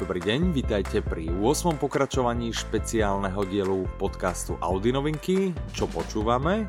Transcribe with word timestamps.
Dobrý 0.00 0.16
deň, 0.16 0.56
vítajte 0.56 1.04
pri 1.04 1.28
8. 1.28 1.76
pokračovaní 1.76 2.56
špeciálneho 2.56 3.44
dielu 3.44 3.84
podcastu 4.00 4.56
Audi 4.56 4.96
novinky. 4.96 5.52
Čo 5.76 5.92
počúvame? 5.92 6.64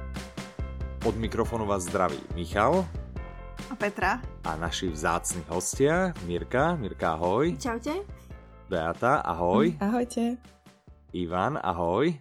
Od 1.08 1.16
mikrofónu 1.16 1.64
vás 1.64 1.88
zdraví 1.88 2.20
Michal. 2.36 2.84
A 3.72 3.74
Petra. 3.80 4.20
A 4.44 4.60
naši 4.60 4.92
vzácni 4.92 5.48
hostia, 5.48 6.12
Mirka. 6.28 6.76
Mirka, 6.76 7.16
ahoj. 7.16 7.56
Čaute. 7.56 8.04
Beata, 8.68 9.24
ahoj. 9.24 9.80
Ahojte. 9.80 10.36
Ivan, 11.16 11.56
ahoj. 11.56 12.12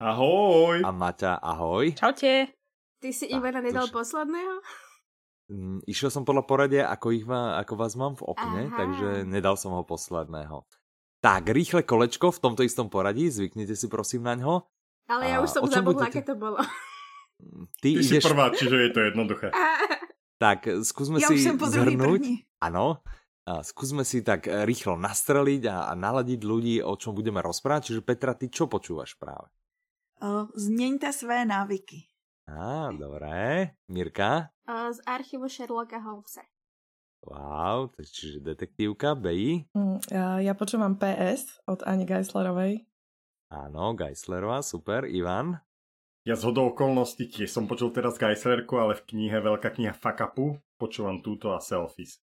Ahoj. 0.00 0.80
A 0.80 0.88
Maťa, 0.88 1.44
ahoj. 1.44 1.92
Čaute. 1.92 2.56
Ty 3.04 3.08
si 3.12 3.28
Ivana 3.28 3.60
nedal 3.60 3.92
posledného? 3.92 4.64
Mm, 5.52 5.84
Išiel 5.84 6.08
som 6.08 6.24
podľa 6.24 6.44
poradia, 6.48 6.82
ako, 6.88 7.06
ich 7.12 7.28
má, 7.28 7.60
ako 7.60 7.74
vás 7.76 7.92
mám 7.94 8.16
v 8.16 8.24
okne, 8.24 8.62
Aha. 8.72 8.76
takže 8.80 9.08
nedal 9.28 9.60
som 9.60 9.76
ho 9.76 9.84
posledného. 9.84 10.64
Tak, 11.20 11.52
rýchle 11.52 11.84
kolečko 11.84 12.32
v 12.32 12.40
tomto 12.40 12.62
istom 12.64 12.88
poradí, 12.88 13.28
zvyknite 13.28 13.76
si 13.76 13.88
prosím 13.88 14.24
na 14.24 14.36
ňo. 14.36 14.64
Ale 15.08 15.28
ja 15.28 15.40
A 15.40 15.44
už 15.44 15.52
som 15.52 15.64
zabudla, 15.68 16.08
budete- 16.08 16.20
aké 16.20 16.20
to 16.24 16.34
bolo. 16.36 16.60
Ty, 17.80 17.88
Ty 17.92 18.02
si 18.04 18.16
ideš... 18.16 18.24
prvá, 18.24 18.48
čiže 18.56 18.76
je 18.76 18.90
to 18.92 19.00
jednoduché. 19.04 19.48
Tak, 20.34 20.66
skúsme 20.82 21.22
Ja 21.22 21.30
si 21.30 21.46
zhrnúť. 21.46 22.44
Áno. 22.58 23.00
A 23.46 23.62
skúsme 23.62 24.02
si 24.02 24.20
tak 24.20 24.50
e, 24.50 24.66
rýchlo 24.66 24.98
nastreliť 24.98 25.62
a, 25.70 25.88
a 25.88 25.92
naladiť 25.94 26.40
ľudí, 26.42 26.82
o 26.82 26.98
čom 26.98 27.14
budeme 27.14 27.38
rozprávať. 27.38 27.92
Čiže 27.92 28.00
Petra, 28.02 28.34
ty 28.34 28.50
čo 28.50 28.66
počúvaš 28.66 29.14
práve? 29.14 29.46
O, 30.20 30.48
Změňte 30.52 31.12
své 31.12 31.44
návyky. 31.44 32.08
Á, 32.48 32.92
dobré. 32.92 33.72
Mirka? 33.88 34.52
Z 34.68 35.00
archívu 35.06 35.48
Sherlocka 35.48 35.98
Holmesa. 35.98 36.44
Wow, 37.24 37.88
to 37.88 38.04
je 38.04 38.08
čiže 38.12 38.38
detektívka, 38.44 39.16
BI? 39.16 39.64
Mm, 39.72 39.96
Ja, 40.12 40.44
ja 40.44 40.52
počúvam 40.52 41.00
PS 41.00 41.64
od 41.64 41.80
Ani 41.88 42.04
Geislerovej. 42.04 42.84
Áno, 43.48 43.96
Geislerová, 43.96 44.60
super. 44.60 45.08
Ivan? 45.08 45.56
Ja 46.28 46.36
z 46.36 46.44
hodou 46.44 46.72
okolností 46.72 47.32
tiež 47.32 47.48
som 47.48 47.64
počul 47.64 47.96
teraz 47.96 48.20
Geislerku, 48.20 48.76
ale 48.76 48.96
v 49.00 49.04
knihe 49.08 49.40
Veľká 49.40 49.72
kniha 49.72 49.96
Fakapu 49.96 50.60
počúvam 50.76 51.24
túto 51.24 51.56
a 51.56 51.64
Selfies. 51.64 52.20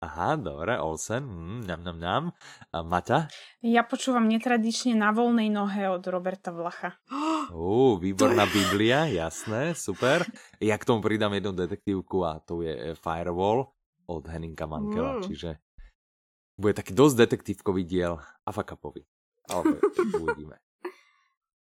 Aha, 0.00 0.40
dobre, 0.40 0.80
Olsen, 0.80 1.20
mm, 1.28 1.68
ňam, 1.68 1.80
ňam, 1.84 1.98
ňam. 2.00 2.24
A 2.72 2.80
Maťa? 2.80 3.28
Ja 3.60 3.84
počúvam 3.84 4.24
netradične 4.32 4.96
na 4.96 5.12
voľnej 5.12 5.52
nohe 5.52 5.92
od 5.92 6.00
Roberta 6.08 6.48
Vlacha. 6.56 6.96
Ú, 7.52 8.00
výborná 8.00 8.48
Biblia, 8.48 9.04
jasné, 9.12 9.76
super. 9.76 10.24
Ja 10.56 10.80
k 10.80 10.88
tomu 10.88 11.04
pridám 11.04 11.36
jednu 11.36 11.52
detektívku 11.52 12.24
a 12.24 12.40
to 12.40 12.64
je 12.64 12.72
e, 12.72 12.82
Firewall 12.96 13.68
od 14.08 14.24
Henninga 14.24 14.64
Mankela, 14.64 15.20
Mm. 15.20 15.24
čiže 15.28 15.60
bude 16.56 16.72
taký 16.72 16.96
dosť 16.96 17.14
detektívkový 17.20 17.84
diel 17.84 18.16
a 18.16 18.50
fakapový. 18.56 19.04
Ale 19.52 19.84
uvidíme. 20.16 20.64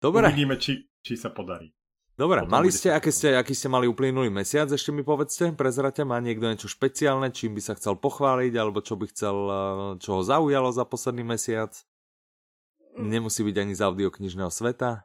Dobre, 0.01 0.33
Uvidíme, 0.33 0.57
či, 0.57 0.81
či 0.97 1.13
sa 1.13 1.29
podarí. 1.29 1.69
Dobre, 2.17 2.43
mali 2.47 2.71
ste, 2.71 2.91
aké 2.91 3.11
ste, 3.11 3.35
aký 3.35 3.51
ste 3.55 3.67
mali 3.67 3.87
uplynulý 3.87 4.31
mesiac, 4.31 4.71
ešte 4.71 4.91
mi 4.91 5.03
povedzte, 5.03 5.51
prezrate, 5.53 6.03
má 6.03 6.19
niekto 6.19 6.47
niečo 6.47 6.67
špeciálne, 6.67 7.31
čím 7.31 7.55
by 7.55 7.61
sa 7.61 7.73
chcel 7.75 7.95
pochváliť, 7.99 8.53
alebo 8.55 8.79
čo 8.79 8.95
by 8.95 9.05
chcel, 9.11 9.35
eh, 9.35 9.57
čo 9.99 10.09
ho 10.17 10.21
zaujalo 10.23 10.71
za 10.71 10.83
posledný 10.87 11.23
mesiac? 11.23 11.71
Nemusí 12.95 13.43
byť 13.43 13.55
ani 13.59 13.73
z 13.75 13.81
audioknižného 13.83 14.47
sveta. 14.47 15.03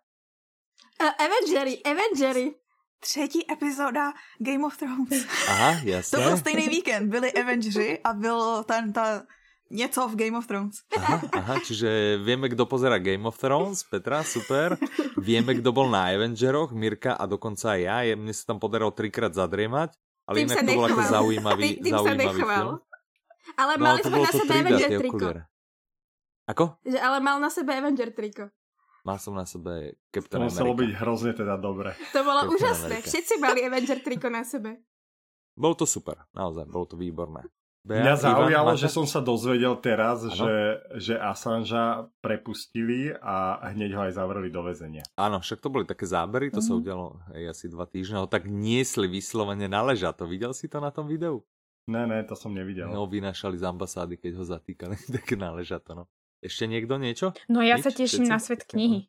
Uh, 1.02 1.11
Avengery, 1.19 1.83
Avengery. 1.83 2.55
Třetí 3.00 3.50
epizoda 3.52 4.12
Game 4.39 4.61
of 4.67 4.77
Thrones. 4.77 5.27
Aha, 5.48 5.72
To 5.80 6.17
byl 6.17 6.20
jasné. 6.20 6.36
stejný 6.36 6.69
víkend. 6.69 7.08
Byli 7.08 7.33
Avengers 7.33 7.98
a 8.05 8.12
bylo 8.12 8.64
tam 8.64 8.92
ta 8.92 9.24
něco 9.71 10.09
v 10.09 10.15
Game 10.17 10.37
of 10.39 10.47
Thrones. 10.47 10.83
Aha, 10.97 11.17
aha, 11.33 11.55
čiže 11.63 11.89
vieme, 12.19 12.48
kto 12.48 12.67
pozera 12.67 12.98
Game 12.98 13.23
of 13.23 13.39
Thrones, 13.39 13.86
Petra, 13.86 14.20
super. 14.20 14.75
Vieme, 15.17 15.55
kto 15.55 15.70
bol 15.70 15.86
na 15.86 16.11
Avengeroch, 16.11 16.70
Mirka 16.70 17.14
a 17.14 17.25
dokonca 17.25 17.75
aj 17.75 17.80
ja. 17.80 17.98
Je, 18.03 18.14
mne 18.14 18.30
sa 18.30 18.45
tam 18.47 18.59
podarilo 18.59 18.91
trikrát 18.91 19.30
zadriemať, 19.30 19.95
ale 20.27 20.36
Tým 20.36 20.47
inak 20.47 20.57
sa 20.57 20.63
to 20.63 20.73
bol 20.73 20.86
ako 20.86 21.03
zaujímavý, 21.09 21.63
Tým, 21.63 21.77
tým 21.80 21.92
zaujímavý 21.92 22.19
nechval. 22.36 22.59
film. 22.59 22.77
Ale 23.53 23.73
No, 23.73 23.83
mali 23.83 23.98
to 23.98 24.09
sme 24.09 24.19
na 24.19 24.27
to 24.27 24.39
sebe 24.39 24.53
3D, 24.53 24.59
Avenger 24.61 24.91
triko. 24.97 25.27
Ako? 26.47 26.64
Že, 26.83 26.98
ale 26.98 27.17
mal 27.19 27.36
na 27.39 27.48
sebe 27.48 27.70
Avenger 27.73 28.11
triko. 28.11 28.45
Mal 29.01 29.17
som 29.17 29.33
na 29.33 29.45
sebe 29.45 29.97
To 29.97 30.13
Captain 30.13 30.45
muselo 30.45 30.70
byť 30.73 30.83
America. 30.85 31.01
hrozne 31.01 31.33
teda 31.33 31.55
dobre. 31.57 31.97
To 32.11 32.20
bolo 32.20 32.41
Captain 32.42 32.55
úžasné. 32.55 32.86
America. 32.92 33.09
Všetci 33.09 33.35
mali 33.39 33.61
Avenger 33.63 33.98
triko 33.98 34.29
na 34.29 34.42
sebe. 34.42 34.83
Bolo 35.53 35.75
to 35.75 35.85
super, 35.85 36.27
naozaj, 36.30 36.64
bolo 36.67 36.85
to 36.85 36.97
výborné. 36.97 37.42
Bea, 37.80 37.96
Mňa 37.98 38.13
Ivan, 38.13 38.20
zaujalo, 38.20 38.70
Maťa? 38.70 38.83
že 38.83 38.89
som 38.89 39.05
sa 39.05 39.18
dozvedel 39.18 39.73
teraz, 39.77 40.20
Áno. 40.20 40.30
že, 40.30 40.52
že 41.01 41.14
Assangea 41.17 42.05
prepustili 42.20 43.08
a 43.14 43.36
hneď 43.70 43.91
ho 43.92 44.05
aj 44.05 44.13
zavreli 44.13 44.48
do 44.48 44.61
väzenia. 44.61 45.01
Áno, 45.14 45.39
však 45.39 45.58
to 45.58 45.68
boli 45.68 45.85
také 45.85 46.05
zábery, 46.05 46.48
to 46.48 46.61
sa 46.61 46.70
Mhm. 46.70 46.79
udialo 46.79 47.07
aj 47.30 47.42
asi 47.48 47.67
dva 47.67 47.85
týždne, 47.85 48.20
ho 48.20 48.29
tak 48.29 48.45
niesli 48.45 49.07
vyslovene 49.07 49.64
na 49.64 49.80
ležato. 49.83 50.24
Videl 50.24 50.52
si 50.52 50.67
to 50.67 50.77
na 50.77 50.89
tom 50.89 51.07
videu? 51.07 51.41
Ne, 51.86 52.05
ne, 52.05 52.20
to 52.20 52.35
som 52.35 52.52
nevidel. 52.52 52.86
No, 52.86 53.05
vynašali 53.05 53.57
z 53.57 53.64
ambasády, 53.64 54.14
keď 54.14 54.33
ho 54.36 54.45
zatýkali, 54.47 54.95
také 55.17 55.35
na 55.35 55.48
ležato, 55.51 55.97
no. 55.97 56.05
Ešte 56.39 56.64
niekto 56.64 56.97
niečo? 56.97 57.33
No 57.47 57.61
ja 57.61 57.77
Nič? 57.77 57.83
sa 57.83 57.91
teším 57.91 58.24
Všetci? 58.24 58.30
na 58.30 58.39
svet 58.39 58.62
knihy. 58.67 59.08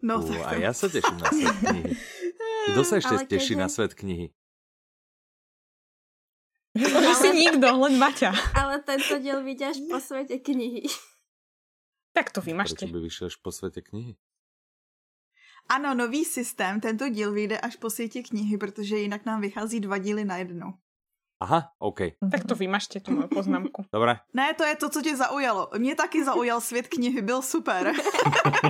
No, 0.00 0.20
tak 0.20 0.36
a 0.42 0.52
ja 0.58 0.72
sa 0.72 0.84
teším 0.86 1.16
na 1.18 1.28
svet 1.30 1.56
knihy. 1.60 1.92
Kto 2.66 2.80
sa 2.82 2.94
ešte 3.00 3.14
Ale 3.14 3.24
teší 3.26 3.52
keďže- 3.52 3.60
na 3.60 3.68
svet 3.68 3.92
knihy? 3.94 4.26
Už 6.74 7.16
si 7.22 7.30
nikto, 7.30 7.66
len 7.78 7.94
Maťa. 7.98 8.34
Ale 8.58 8.82
tento 8.82 9.18
diel 9.22 9.46
vidia 9.46 9.70
až 9.70 9.78
po 9.86 10.02
svete 10.02 10.42
knihy. 10.42 10.82
Tak 12.14 12.30
to 12.34 12.42
Prečo 12.42 12.50
vymažte. 12.50 12.84
by 12.86 12.98
vyšiel 12.98 13.26
až 13.30 13.36
po 13.42 13.50
svete 13.54 13.82
knihy? 13.82 14.14
Ano, 15.70 15.94
nový 15.94 16.24
systém. 16.24 16.80
Tento 16.80 17.08
díl 17.08 17.32
vyjde 17.32 17.58
až 17.58 17.76
po 17.76 17.90
světě 17.90 18.22
knihy, 18.22 18.58
protože 18.58 18.96
jinak 18.96 19.24
nám 19.26 19.40
vychází 19.40 19.80
dva 19.80 19.98
díly 19.98 20.24
najednou. 20.24 20.74
Aha, 21.42 21.74
OK. 21.82 22.14
Tak 22.30 22.46
to 22.46 22.54
vymažte 22.54 23.02
tú 23.02 23.10
moju 23.10 23.26
poznámku. 23.26 23.84
Dobre. 23.94 24.22
Ne, 24.30 24.54
to 24.54 24.62
je 24.64 24.74
to, 24.76 24.88
co 24.88 25.02
tě 25.02 25.16
zaujalo. 25.16 25.68
Mě 25.78 25.94
taky 25.94 26.24
zaujal 26.24 26.60
svět 26.60 26.88
knihy, 26.88 27.22
byl 27.22 27.42
super. 27.42 27.92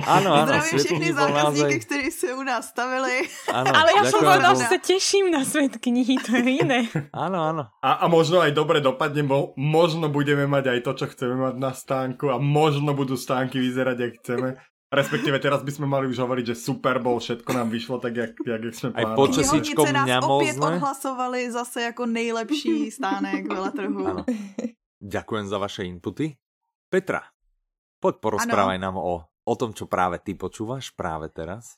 Áno, 0.05 0.29
áno, 0.33 0.45
Zdravím 0.45 0.79
všechny 0.79 1.13
zákazníky, 1.13 1.79
kteří 1.79 2.11
se 2.11 2.33
u 2.33 2.43
nás 2.43 2.67
stavili. 2.67 3.27
Áno, 3.47 3.69
Ale 3.73 3.89
ja 3.95 4.03
som 4.11 4.21
ďakujem 4.21 4.27
povedal, 4.27 4.53
že 4.55 4.65
sa 4.69 4.79
teším 4.79 5.25
na 5.31 5.41
svet 5.47 5.79
knihy, 5.79 6.15
to 6.19 6.35
je 6.35 6.43
iné. 6.61 6.79
Áno, 7.15 7.39
áno. 7.51 7.63
A, 7.79 8.03
a 8.03 8.05
možno 8.11 8.43
aj 8.43 8.51
dobre 8.51 8.83
dopadne, 8.83 9.23
bo 9.23 9.55
možno 9.55 10.11
budeme 10.11 10.45
mať 10.45 10.77
aj 10.77 10.79
to, 10.83 10.91
čo 10.93 11.05
chceme 11.15 11.35
mať 11.37 11.55
na 11.57 11.71
stánku 11.71 12.27
a 12.29 12.37
možno 12.37 12.91
budú 12.93 13.15
stánky 13.15 13.57
vyzerať, 13.57 13.97
jak 13.97 14.13
chceme. 14.21 14.49
Respektíve 14.95 15.37
teraz 15.39 15.59
by 15.59 15.71
sme 15.71 15.85
mali 15.85 16.07
už 16.07 16.17
hovoriť, 16.17 16.45
že 16.45 16.55
Super 16.55 17.03
Bowl, 17.03 17.19
všetko 17.19 17.51
nám 17.51 17.67
vyšlo 17.67 17.99
tak, 17.99 18.15
jak, 18.15 18.31
jak, 18.39 18.61
jak 18.63 18.75
sme 18.75 18.89
Aj 18.89 19.03
plánovali. 19.03 19.19
počasíčkom 19.19 19.85
Knihovnice 19.85 20.07
nás 20.07 20.23
opět 20.23 20.55
mňamozne. 20.55 20.75
odhlasovali 20.75 21.39
zase 21.51 21.77
jako 21.81 22.03
nejlepší 22.05 22.75
stánek 22.95 23.43
veletrhu. 23.47 24.23
Ďakujem 25.03 25.45
za 25.47 25.57
vaše 25.57 25.83
inputy. 25.83 26.33
Petra, 26.89 27.21
poď 27.99 28.15
porozprávaj 28.23 28.79
nám 28.79 28.95
o, 28.97 29.21
o 29.27 29.53
tom, 29.59 29.73
čo 29.75 29.85
práve 29.85 30.17
ty 30.23 30.33
počúvaš 30.33 30.89
práve 30.95 31.29
teraz. 31.29 31.75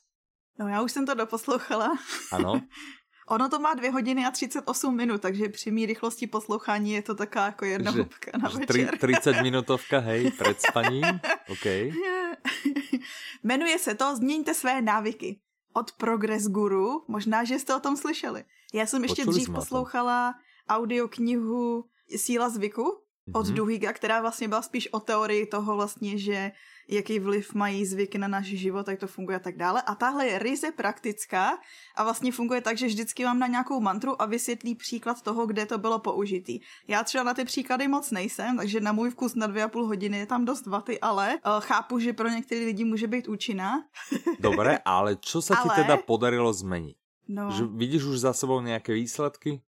No 0.58 0.68
já 0.68 0.82
už 0.82 0.92
jsem 0.92 1.06
to 1.06 1.14
doposlouchala. 1.14 1.98
Áno. 2.32 2.60
Ono 3.28 3.48
to 3.48 3.58
má 3.58 3.74
2 3.74 3.92
hodiny 3.92 4.24
a 4.26 4.30
38 4.30 4.96
minut, 4.96 5.20
takže 5.20 5.48
při 5.48 5.70
mý 5.70 5.86
rychlosti 5.86 6.26
poslouchání 6.26 6.92
je 6.92 7.02
to 7.02 7.14
taká 7.14 7.44
jako 7.46 7.64
jedna 7.64 7.92
Že- 7.92 7.98
hubka 7.98 8.30
na 8.42 8.48
Že 8.48 8.58
večer. 8.58 8.98
30 8.98 9.32
minútovka, 9.42 9.98
hej, 9.98 10.30
pred 10.30 10.60
spaním. 10.60 11.04
OK. 11.48 11.64
Jmenuje 13.42 13.78
se 13.78 13.94
to 13.94 14.16
Změňte 14.16 14.54
své 14.54 14.82
návyky. 14.82 15.40
Od 15.72 15.92
Progress 15.92 16.46
Guru, 16.48 17.04
možná, 17.08 17.44
že 17.44 17.58
jste 17.58 17.74
o 17.76 17.80
tom 17.80 17.96
slyšeli. 17.96 18.44
Já 18.74 18.86
jsem 18.86 19.02
ještě 19.02 19.22
Počuli 19.24 19.36
dřív 19.36 19.54
poslouchala 19.54 20.34
audioknihu 20.68 21.84
Síla 22.16 22.48
zvyku 22.48 22.98
od 23.34 23.46
Mhm. 23.46 23.54
Duhiga, 23.54 23.92
která 23.92 24.20
vlastně 24.20 24.48
byla 24.48 24.62
spíš 24.62 24.88
o 24.92 25.00
teorii 25.00 25.46
toho 25.46 25.74
vlastně, 25.76 26.18
že 26.18 26.52
jaký 26.88 27.18
vliv 27.20 27.54
mají 27.54 27.84
zvyky 27.86 28.18
na 28.18 28.28
náš 28.28 28.46
život, 28.46 28.88
jak 28.88 28.98
to 29.00 29.06
funguje 29.06 29.36
a 29.36 29.44
tak 29.44 29.56
dále. 29.56 29.82
A 29.82 29.94
tahle 29.94 30.26
je 30.26 30.38
ryze 30.38 30.72
praktická 30.72 31.58
a 31.96 32.00
vlastně 32.04 32.32
funguje 32.32 32.60
tak, 32.60 32.78
že 32.78 32.86
vždycky 32.86 33.24
vám 33.24 33.38
na 33.38 33.46
nějakou 33.46 33.80
mantru 33.80 34.16
a 34.22 34.26
vysvětlí 34.26 34.74
příklad 34.74 35.22
toho, 35.22 35.46
kde 35.46 35.66
to 35.66 35.78
bylo 35.78 35.98
použitý. 35.98 36.60
Já 36.88 37.04
třeba 37.04 37.24
na 37.24 37.34
ty 37.34 37.44
příklady 37.44 37.88
moc 37.88 38.10
nejsem, 38.10 38.56
takže 38.56 38.80
na 38.80 38.92
můj 38.92 39.10
vkus 39.10 39.34
na 39.34 39.46
dvě 39.46 39.62
a 39.62 39.68
půl 39.68 39.86
hodiny 39.86 40.18
je 40.18 40.26
tam 40.26 40.44
dost 40.44 40.66
vaty, 40.66 41.00
ale 41.00 41.36
uh, 41.36 41.60
chápu, 41.60 41.98
že 41.98 42.12
pro 42.12 42.28
některé 42.28 42.64
lidi 42.64 42.84
může 42.84 43.06
být 43.06 43.28
účinná. 43.28 43.84
Dobre, 44.40 44.78
ale 44.84 45.16
čo 45.20 45.44
sa 45.44 45.60
ti 45.60 45.68
Ale- 45.68 45.76
teda 45.84 45.96
podarilo 46.00 46.48
zmeniť? 46.52 46.96
No. 47.28 47.52
Že 47.52 47.68
vidíš 47.68 48.02
už 48.08 48.24
za 48.24 48.32
sebou 48.32 48.64
nejaké 48.64 48.96
výsledky? 48.96 49.60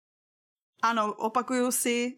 Ano, 0.82 1.12
opakuju 1.14 1.70
si, 1.72 2.16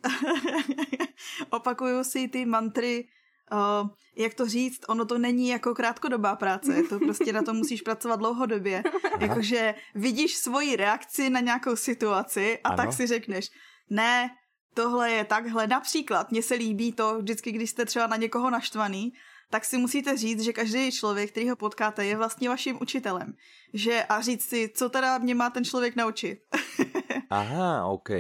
opakuju 1.51 2.05
si 2.05 2.29
ty 2.29 2.47
mantry, 2.47 3.09
uh, 3.53 3.89
jak 4.17 4.35
to 4.35 4.49
říct, 4.49 4.81
ono 4.89 5.05
to 5.05 5.19
není 5.19 5.49
jako 5.49 5.75
krátkodobá 5.75 6.37
práce, 6.37 6.83
to 6.89 6.99
prostě 6.99 7.33
na 7.33 7.43
to 7.43 7.55
musíš 7.55 7.83
pracovat 7.83 8.17
dlouhodobě. 8.17 8.83
Jakože 9.21 9.75
vidíš 9.95 10.37
svoji 10.37 10.77
reakci 10.77 11.31
na 11.31 11.41
nějakou 11.41 11.77
situaci 11.77 12.59
a 12.65 12.69
Ano. 12.69 12.77
tak 12.77 12.93
si 12.93 13.07
řekneš, 13.07 13.51
ne, 13.91 14.31
tohle 14.75 15.11
je 15.11 15.25
takhle. 15.25 15.67
Například, 15.67 16.31
mně 16.31 16.43
se 16.43 16.55
líbí 16.55 16.93
to, 16.93 17.19
vždycky, 17.19 17.53
když 17.53 17.71
jste 17.71 17.85
třeba 17.85 18.07
na 18.07 18.17
někoho 18.17 18.51
naštvaný, 18.51 19.13
tak 19.51 19.65
si 19.65 19.79
musíte 19.79 20.17
říct, 20.17 20.41
že 20.41 20.53
každý 20.53 20.93
člověk, 20.93 21.31
který 21.31 21.51
ho 21.51 21.57
potkáte, 21.57 22.05
je 22.05 22.17
vlastně 22.17 22.49
vaším 22.49 22.79
učitelem. 22.83 23.35
Že 23.75 24.05
a 24.09 24.21
říct 24.21 24.49
si, 24.49 24.71
co 24.75 24.89
teda 24.89 25.19
mě 25.19 25.35
má 25.35 25.51
ten 25.51 25.65
člověk 25.65 25.97
naučit. 25.97 26.39
Aha, 27.31 27.87
OK. 27.87 28.11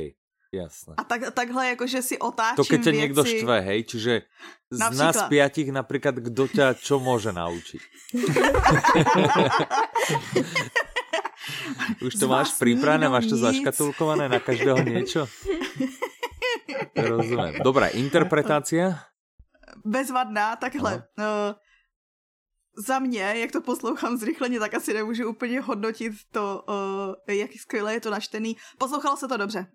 Jasné. 0.50 0.99
A 0.99 1.06
tak, 1.06 1.31
takhle 1.31 1.79
jakože 1.79 2.02
si 2.02 2.19
otáčím 2.19 2.58
To 2.58 2.67
keď 2.67 2.79
ťa 2.82 2.91
věci. 2.91 2.99
niekto 2.99 3.23
štve, 3.23 3.56
hej, 3.62 3.81
čiže 3.87 4.12
z 4.75 4.99
nás 4.99 5.31
piatich 5.31 5.70
napríklad, 5.70 6.19
kto 6.19 6.50
ťa 6.50 6.75
čo 6.75 6.99
môže 6.99 7.31
naučiť? 7.31 7.79
Už 12.02 12.12
to 12.19 12.26
Z 12.26 12.31
máš 12.31 12.50
pripravené, 12.58 13.06
máš 13.06 13.31
to 13.31 13.38
nic. 13.38 13.47
zaškatulkované 13.47 14.26
na 14.26 14.43
každého 14.43 14.82
niečo? 14.82 15.31
Rozumiem. 16.99 17.62
Dobrá, 17.62 17.94
interpretácia? 17.94 19.06
bezvadná, 19.85 20.56
takhle. 20.56 21.02
Uh, 21.17 21.55
za 22.86 22.98
mě, 22.98 23.20
jak 23.20 23.52
to 23.52 23.60
poslouchám 23.60 24.16
zrychleně, 24.16 24.60
tak 24.60 24.74
asi 24.74 24.94
nemůžu 24.94 25.28
úplně 25.28 25.60
hodnotit 25.60 26.12
to, 26.32 26.64
uh, 27.28 27.34
jak 27.34 27.50
skvěle 27.52 27.94
je 27.94 28.00
to 28.00 28.10
načtený. 28.10 28.56
Poslouchalo 28.78 29.16
se 29.16 29.28
to 29.28 29.36
dobře. 29.36 29.66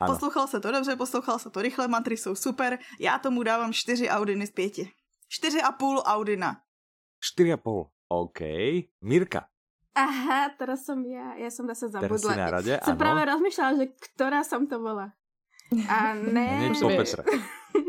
Ano. 0.00 0.12
Poslouchalo 0.12 0.46
se 0.48 0.60
to 0.60 0.72
dobře, 0.72 0.96
poslouchalo 0.96 1.38
se 1.38 1.50
to 1.50 1.62
rychle, 1.62 1.88
mantry 1.88 2.16
jsou 2.16 2.34
super. 2.34 2.78
Já 3.00 3.18
tomu 3.18 3.42
dávám 3.42 3.72
4 3.72 4.08
Audiny 4.08 4.46
z 4.46 4.50
5. 4.50 4.72
4,5 4.72 6.02
Audina. 6.04 6.56
4,5. 7.38 7.86
OK. 8.08 8.40
Mirka, 9.02 9.46
Aha, 9.98 10.54
teraz 10.54 10.86
som 10.86 11.02
ja, 11.02 11.34
ja 11.34 11.50
som 11.50 11.66
zase 11.66 11.90
teraz 11.90 12.06
si 12.06 12.22
zabudla. 12.22 12.38
na 12.38 12.46
rade, 12.54 12.74
Som 12.86 12.94
áno. 12.94 13.02
práve 13.02 13.20
rozmýšľala, 13.26 13.72
že 13.82 13.86
ktorá 13.98 14.40
som 14.46 14.62
to 14.70 14.78
bola. 14.78 15.10
A 15.90 16.14
ne... 16.14 16.70
Hneď 16.70 16.78
po. 16.78 16.88
Petre. 16.94 17.22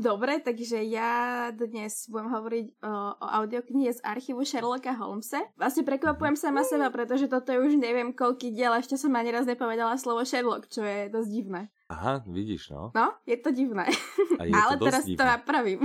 Dobre, 0.00 0.40
takže 0.40 0.80
ja 0.88 1.52
dnes 1.52 2.08
budem 2.08 2.32
hovoriť 2.32 2.66
o, 2.80 2.92
o 3.20 3.26
audioknihe 3.44 3.92
z 3.92 4.00
archívu 4.00 4.48
Sherlocka 4.48 4.96
Holmesa. 4.96 5.44
Vlastne 5.60 5.84
prekvapujem 5.84 6.40
sama 6.40 6.64
seba, 6.64 6.88
pretože 6.88 7.28
toto 7.28 7.52
je 7.52 7.60
už 7.60 7.76
neviem 7.76 8.16
koľký 8.16 8.48
diel, 8.48 8.72
ešte 8.72 8.96
som 8.96 9.12
ani 9.12 9.28
raz 9.28 9.44
nepovedala 9.44 10.00
slovo 10.00 10.24
Sherlock, 10.24 10.72
čo 10.72 10.80
je 10.80 11.12
dosť 11.12 11.28
divné. 11.28 11.68
Aha, 11.92 12.24
vidíš, 12.24 12.72
no. 12.72 12.96
No, 12.96 13.12
je 13.28 13.36
to 13.36 13.52
divné. 13.52 13.92
A 14.40 14.48
je 14.48 14.52
Ale 14.56 14.80
to 14.80 14.88
teraz 14.88 15.04
to 15.04 15.12
divné. 15.12 15.36
napravím. 15.36 15.84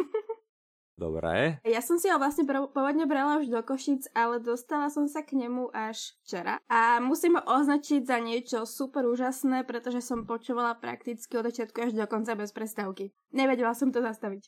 Dobre. 0.96 1.60
Ja 1.68 1.84
som 1.84 2.00
si 2.00 2.08
ho 2.08 2.16
vlastne 2.16 2.48
pôvodne 2.48 3.04
brala 3.04 3.44
už 3.44 3.52
do 3.52 3.60
Košic, 3.60 4.08
ale 4.16 4.40
dostala 4.40 4.88
som 4.88 5.12
sa 5.12 5.28
k 5.28 5.36
nemu 5.36 5.68
až 5.76 6.16
včera. 6.24 6.56
A 6.66 7.04
musím 7.04 7.36
ho 7.36 7.44
označiť 7.44 8.08
za 8.08 8.18
niečo 8.18 8.64
super 8.64 9.04
úžasné, 9.04 9.68
pretože 9.68 10.00
som 10.00 10.24
počúvala 10.24 10.72
prakticky 10.74 11.36
od 11.36 11.52
začiatku 11.52 11.76
až 11.78 11.92
do 11.92 12.08
konca 12.08 12.32
bez 12.34 12.56
prestávky. 12.56 13.12
Nevedela 13.30 13.76
som 13.76 13.92
to 13.92 14.00
zastaviť. 14.00 14.48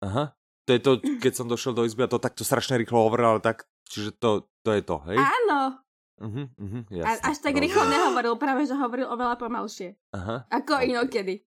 Aha. 0.00 0.30
To 0.64 0.70
je 0.70 0.80
to, 0.80 0.92
keď 1.26 1.32
som 1.34 1.50
došiel 1.50 1.74
do 1.74 1.82
izby 1.82 2.06
a 2.06 2.08
to 2.08 2.22
takto 2.22 2.46
strašne 2.46 2.78
rýchlo 2.78 3.10
hovoril, 3.10 3.34
ale 3.34 3.42
tak, 3.42 3.66
čiže 3.90 4.14
to, 4.14 4.46
to 4.62 4.70
je 4.70 4.82
to, 4.82 4.96
hej? 5.10 5.18
Áno, 5.18 5.82
Uh-huh, 6.20 6.52
uh-huh, 6.52 6.84
a, 7.00 7.16
jasné. 7.16 7.32
až 7.32 7.36
tak 7.40 7.56
Rozumiem. 7.56 7.64
rýchlo 7.64 7.84
nehovoril, 7.88 8.36
práve 8.36 8.68
že 8.68 8.76
hovoril 8.76 9.08
oveľa 9.08 9.40
pomalšie. 9.40 9.96
Aha, 10.12 10.44
Ako 10.52 10.76
Ok. 10.76 10.84
inokedy. 10.84 11.48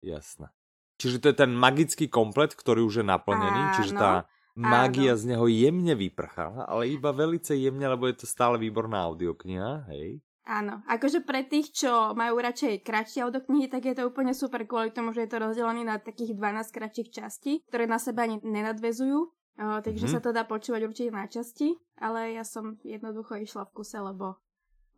jasné. 0.00 0.48
Čiže 0.96 1.20
to 1.20 1.26
je 1.28 1.36
ten 1.36 1.52
magický 1.52 2.08
komplet, 2.08 2.56
ktorý 2.56 2.84
už 2.84 3.00
je 3.00 3.06
naplnený, 3.06 3.62
čiže 3.76 3.92
Áno, 3.94 4.00
tá 4.00 4.12
mágia 4.56 5.12
áno. 5.12 5.20
z 5.20 5.22
neho 5.28 5.46
jemne 5.46 5.92
vyprchala, 5.92 6.64
ale 6.64 6.88
iba 6.88 7.12
velice 7.12 7.52
jemne, 7.52 7.84
lebo 7.84 8.08
je 8.08 8.24
to 8.24 8.26
stále 8.26 8.56
výborná 8.56 9.04
audiokniha, 9.04 9.92
hej? 9.92 10.24
Áno, 10.46 10.80
akože 10.86 11.26
pre 11.26 11.42
tých, 11.42 11.74
čo 11.74 12.14
majú 12.14 12.38
radšej 12.38 12.86
kratšie 12.86 13.26
audioknihy, 13.26 13.66
tak 13.66 13.82
je 13.82 13.98
to 13.98 14.06
úplne 14.06 14.30
super 14.30 14.62
kvôli 14.62 14.94
tomu, 14.94 15.10
že 15.10 15.26
je 15.26 15.30
to 15.34 15.42
rozdelené 15.42 15.82
na 15.82 15.98
takých 15.98 16.38
12 16.38 16.70
kratších 16.70 17.10
častí, 17.10 17.66
ktoré 17.66 17.84
na 17.90 17.98
seba 17.98 18.24
ani 18.24 18.38
nenadvezujú. 18.40 19.18
O, 19.56 19.80
takže 19.82 20.06
Mhm. 20.06 20.12
sa 20.12 20.20
to 20.20 20.30
dá 20.30 20.44
počúvať 20.44 20.84
určite 20.86 21.10
na 21.10 21.26
časti, 21.26 21.74
ale 21.98 22.36
ja 22.36 22.44
som 22.44 22.76
jednoducho 22.84 23.40
išla 23.40 23.64
v 23.66 23.74
kuse, 23.74 23.98
lebo, 23.98 24.36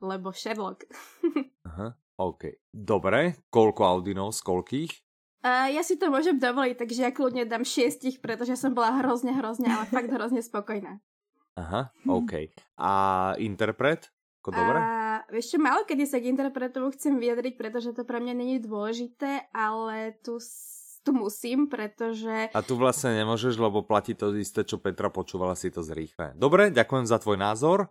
lebo 0.03 0.35
Sherlock. 0.35 0.83
Aha, 1.69 1.95
OK. 2.19 2.59
Dobre, 2.69 3.39
koľko 3.49 3.83
audinov, 3.87 4.35
z 4.35 4.43
koľkých? 4.43 4.93
Ja 5.47 5.83
si 5.87 5.95
to 5.95 6.11
môžem 6.11 6.37
dovoliť, 6.43 6.75
takže 6.75 7.01
ja 7.07 7.11
kľudne 7.15 7.47
dám 7.47 7.63
šiestich, 7.63 8.19
pretože 8.19 8.59
som 8.59 8.75
bola 8.75 8.99
hrozne, 8.99 9.31
hrozne, 9.39 9.71
ale 9.71 9.87
fakt 9.95 10.11
hrozne 10.11 10.43
spokojná. 10.43 10.99
Aha, 11.59 11.91
OK. 12.07 12.55
A 12.79 12.91
interpret? 13.43 14.11
Ako 14.43 14.55
dobre? 14.55 14.79
A 14.79 15.27
vieš 15.31 15.55
čo, 15.55 15.59
málo 15.59 15.83
kedy 15.83 16.07
sa 16.07 16.23
k 16.23 16.31
interpretovu 16.31 16.95
chcem 16.95 17.19
vyjadriť, 17.19 17.59
pretože 17.59 17.91
to 17.91 18.07
pre 18.07 18.23
mňa 18.23 18.35
není 18.39 18.57
dôležité, 18.63 19.51
ale 19.51 20.15
tu, 20.23 20.39
tu 21.03 21.11
musím, 21.11 21.67
pretože 21.67 22.55
A 22.55 22.63
tu 22.63 22.79
vlastne 22.79 23.19
nemôžeš, 23.19 23.59
lebo 23.59 23.83
platí 23.83 24.15
to 24.15 24.31
isté, 24.39 24.63
čo 24.63 24.79
Petra 24.79 25.11
počúvala 25.11 25.59
si 25.59 25.75
to 25.75 25.83
zrýchle. 25.83 26.39
Dobre, 26.39 26.71
ďakujem 26.71 27.07
za 27.11 27.19
tvoj 27.19 27.39
názor. 27.39 27.91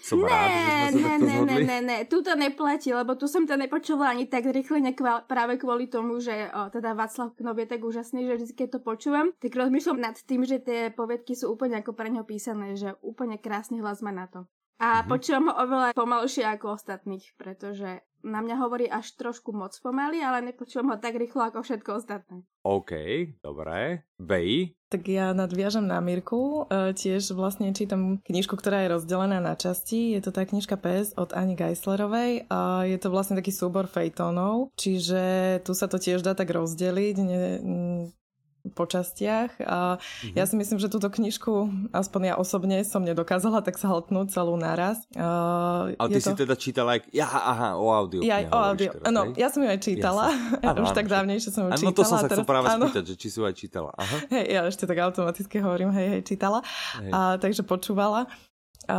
Som 0.00 0.24
rád, 0.24 0.48
že 0.48 0.60
sme 0.60 0.80
sa 0.80 0.88
Ne, 0.90 0.96
takto 0.96 1.24
ne, 1.24 1.36
ne, 1.36 1.36
zhodli. 1.36 1.64
ne, 1.64 1.78
ne, 1.80 1.96
tu 2.08 2.18
to 2.24 2.32
neplatí, 2.34 2.88
lebo 2.90 3.14
tu 3.14 3.28
som 3.28 3.44
to 3.44 3.54
nepočula 3.54 4.10
ani 4.10 4.24
tak 4.26 4.48
rýchle, 4.48 4.80
nekvál, 4.80 5.28
práve 5.28 5.60
kvôli 5.60 5.86
tomu, 5.86 6.18
že 6.18 6.48
o, 6.50 6.72
teda 6.72 6.96
Václav 6.96 7.36
Knov 7.36 7.56
je 7.56 7.66
tak 7.68 7.80
úžasný, 7.84 8.24
že 8.24 8.34
vždy, 8.36 8.52
keď 8.56 8.68
to 8.74 8.80
počúvam, 8.80 9.30
tak 9.36 9.52
rozmýšľam 9.52 10.00
nad 10.00 10.16
tým, 10.16 10.42
že 10.42 10.58
tie 10.58 10.88
poviedky 10.90 11.36
sú 11.36 11.52
úplne 11.52 11.78
ako 11.78 11.92
pre 11.92 12.08
neho 12.08 12.24
písané, 12.24 12.74
že 12.74 12.96
úplne 13.04 13.36
krásny 13.36 13.78
hlas 13.78 14.00
má 14.00 14.10
na 14.10 14.26
to. 14.26 14.48
A 14.80 15.04
Mhm. 15.04 15.06
počúvam 15.06 15.46
ho 15.48 15.54
oveľa 15.60 15.88
pomalšie 15.92 16.44
ako 16.48 16.74
ostatných, 16.74 17.36
pretože 17.36 18.00
na 18.20 18.40
mňa 18.40 18.56
hovorí 18.60 18.84
až 18.84 19.16
trošku 19.16 19.52
moc 19.52 19.72
pomaly, 19.80 20.20
ale 20.20 20.44
nepočúvam 20.44 20.92
ho 20.92 20.96
tak 21.00 21.16
rýchlo 21.16 21.40
ako 21.40 21.64
všetko 21.64 22.00
ostatné. 22.00 22.44
OK, 22.64 22.92
dobre. 23.40 24.04
Bej, 24.16 24.76
Tak 24.90 25.06
ja 25.06 25.30
nadviažem 25.30 25.86
na 25.86 26.02
Mirku. 26.02 26.66
E, 26.66 26.90
tiež 26.90 27.30
vlastne 27.38 27.70
čítam 27.70 28.18
knižku, 28.26 28.58
ktorá 28.58 28.82
je 28.82 28.90
rozdelená 28.90 29.38
na 29.38 29.54
časti. 29.54 30.18
Je 30.18 30.20
to 30.20 30.34
tá 30.34 30.42
knižka 30.42 30.74
PS 30.74 31.14
od 31.14 31.30
Ani 31.30 31.54
Geislerovej 31.54 32.50
a 32.50 32.82
je 32.90 32.98
to 32.98 33.06
vlastne 33.06 33.38
taký 33.38 33.54
súbor 33.54 33.86
fejtónov, 33.86 34.74
čiže 34.74 35.22
tu 35.62 35.78
sa 35.78 35.86
to 35.86 36.02
tiež 36.02 36.26
dá 36.26 36.34
tak 36.34 36.50
rozdeliť 36.50 37.16
ne, 37.22 37.42
m, 38.62 38.70
po 38.70 38.84
častiach 38.84 39.60
a 39.60 39.96
Mhm. 40.22 40.34
ja 40.34 40.44
si 40.44 40.54
myslím, 40.54 40.76
že 40.76 40.86
túto 40.86 41.06
knižku, 41.06 41.52
aspoň 41.90 42.20
ja 42.22 42.34
osobne 42.36 42.80
som 42.82 43.00
nedokázala 43.00 43.60
tak 43.60 43.76
zhaltnúť 43.76 44.30
celú 44.30 44.54
naraz. 44.54 45.00
Uh, 45.12 45.92
ale 45.94 46.08
ty 46.10 46.20
si 46.20 46.30
teda 46.30 46.54
čítala 46.54 46.94
aj... 46.94 47.08
Ja, 47.10 47.26
aha, 47.26 47.68
o 47.74 47.88
audio. 47.88 48.20
ja, 48.20 48.44
o 48.46 48.58
audio. 48.66 48.92
No, 49.04 49.32
ja 49.34 49.48
som 49.48 49.60
ju 49.60 49.68
aj 49.68 49.80
čítala. 49.80 50.30
Áno, 50.60 50.80
Už 50.84 50.90
áno, 50.90 50.96
tak 50.96 51.06
dávnejšie 51.06 51.50
som 51.50 51.66
ju 51.66 51.70
Áno, 51.70 51.80
čítala. 51.80 51.94
to 51.94 52.02
som 52.02 52.16
sa 52.16 52.26
chcel 52.26 52.36
teraz- 52.38 52.50
práve 52.50 52.66
áno. 52.68 52.84
spýtať, 52.86 53.04
že 53.04 53.14
či 53.14 53.28
si 53.28 53.36
ju 53.36 53.44
aj 53.44 53.54
čítala. 53.54 53.90
Aha. 53.94 54.16
Hej, 54.28 54.44
ja 54.46 54.60
ešte 54.64 54.84
tak 54.84 54.98
automaticky 54.98 55.56
hovorím, 55.58 55.90
hej, 55.90 56.06
hej, 56.10 56.22
čítala. 56.24 56.60
Hej. 56.96 57.10
A, 57.10 57.18
takže 57.36 57.62
počúvala. 57.62 58.28
A 58.90 58.98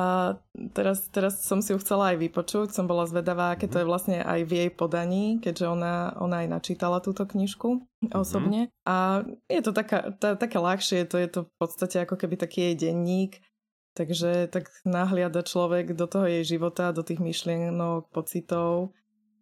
teraz, 0.71 1.11
teraz 1.11 1.43
som 1.43 1.59
si 1.59 1.75
ju 1.75 1.77
chcela 1.83 2.15
aj 2.15 2.23
vypočuť, 2.23 2.71
som 2.71 2.87
bola 2.87 3.03
zvedavá, 3.03 3.51
aké 3.51 3.67
Mhm. 3.67 3.71
to 3.75 3.77
je 3.83 3.89
vlastne 3.91 4.17
aj 4.23 4.39
v 4.47 4.51
jej 4.55 4.69
podaní, 4.71 5.43
keďže 5.43 5.67
ona, 5.67 6.15
ona 6.15 6.41
aj 6.41 6.47
načítala 6.47 7.03
túto 7.03 7.27
knižku 7.27 7.83
Mhm. 8.07 8.15
osobne. 8.15 8.61
A 8.87 9.27
je 9.51 9.59
to 9.59 9.75
taká, 9.75 10.15
tá, 10.15 10.39
také 10.39 10.55
ľahšie, 10.57 11.03
to 11.03 11.19
je 11.19 11.27
to 11.27 11.39
v 11.43 11.53
podstate 11.59 11.99
ako 11.99 12.15
keby 12.15 12.39
taký 12.39 12.71
jej 12.71 12.75
denník, 12.87 13.43
takže 13.91 14.47
tak 14.47 14.71
nahliada 14.87 15.43
človek 15.43 15.91
do 15.91 16.07
toho 16.07 16.23
jej 16.23 16.47
života, 16.47 16.95
do 16.95 17.03
tých 17.03 17.19
myšlienok, 17.19 18.07
pocitov. 18.15 18.95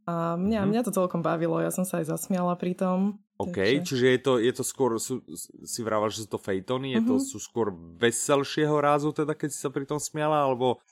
A 0.10 0.34
mňa, 0.34 0.65
Mhm. 0.65 0.70
mňa 0.74 0.82
to 0.89 0.91
celkom 0.91 1.22
bavilo, 1.22 1.62
ja 1.62 1.70
som 1.70 1.86
sa 1.86 2.01
aj 2.01 2.10
zasmiala 2.10 2.58
pri 2.58 2.74
tom. 2.74 3.22
OK, 3.39 3.55
takže- 3.55 3.84
čiže 3.88 4.05
je 4.12 4.19
to, 4.19 4.34
je 4.38 4.51
to 4.51 4.63
skôr, 4.63 4.91
sú, 5.00 5.24
si 5.63 5.79
vraval, 5.79 6.12
že 6.12 6.27
sú 6.27 6.36
to 6.36 6.39
fejtony, 6.39 7.00
je 7.00 7.01
to, 7.08 7.15
Mhm. 7.15 7.24
sú 7.24 7.38
skôr 7.39 7.72
veselšieho 7.96 8.75
rázu, 8.77 9.15
teda 9.15 9.31
keď 9.31 9.50
si 9.55 9.60
sa 9.63 9.72
pri 9.72 9.88
tom 9.88 9.96
smiala, 9.98 10.43
alebo 10.43 10.84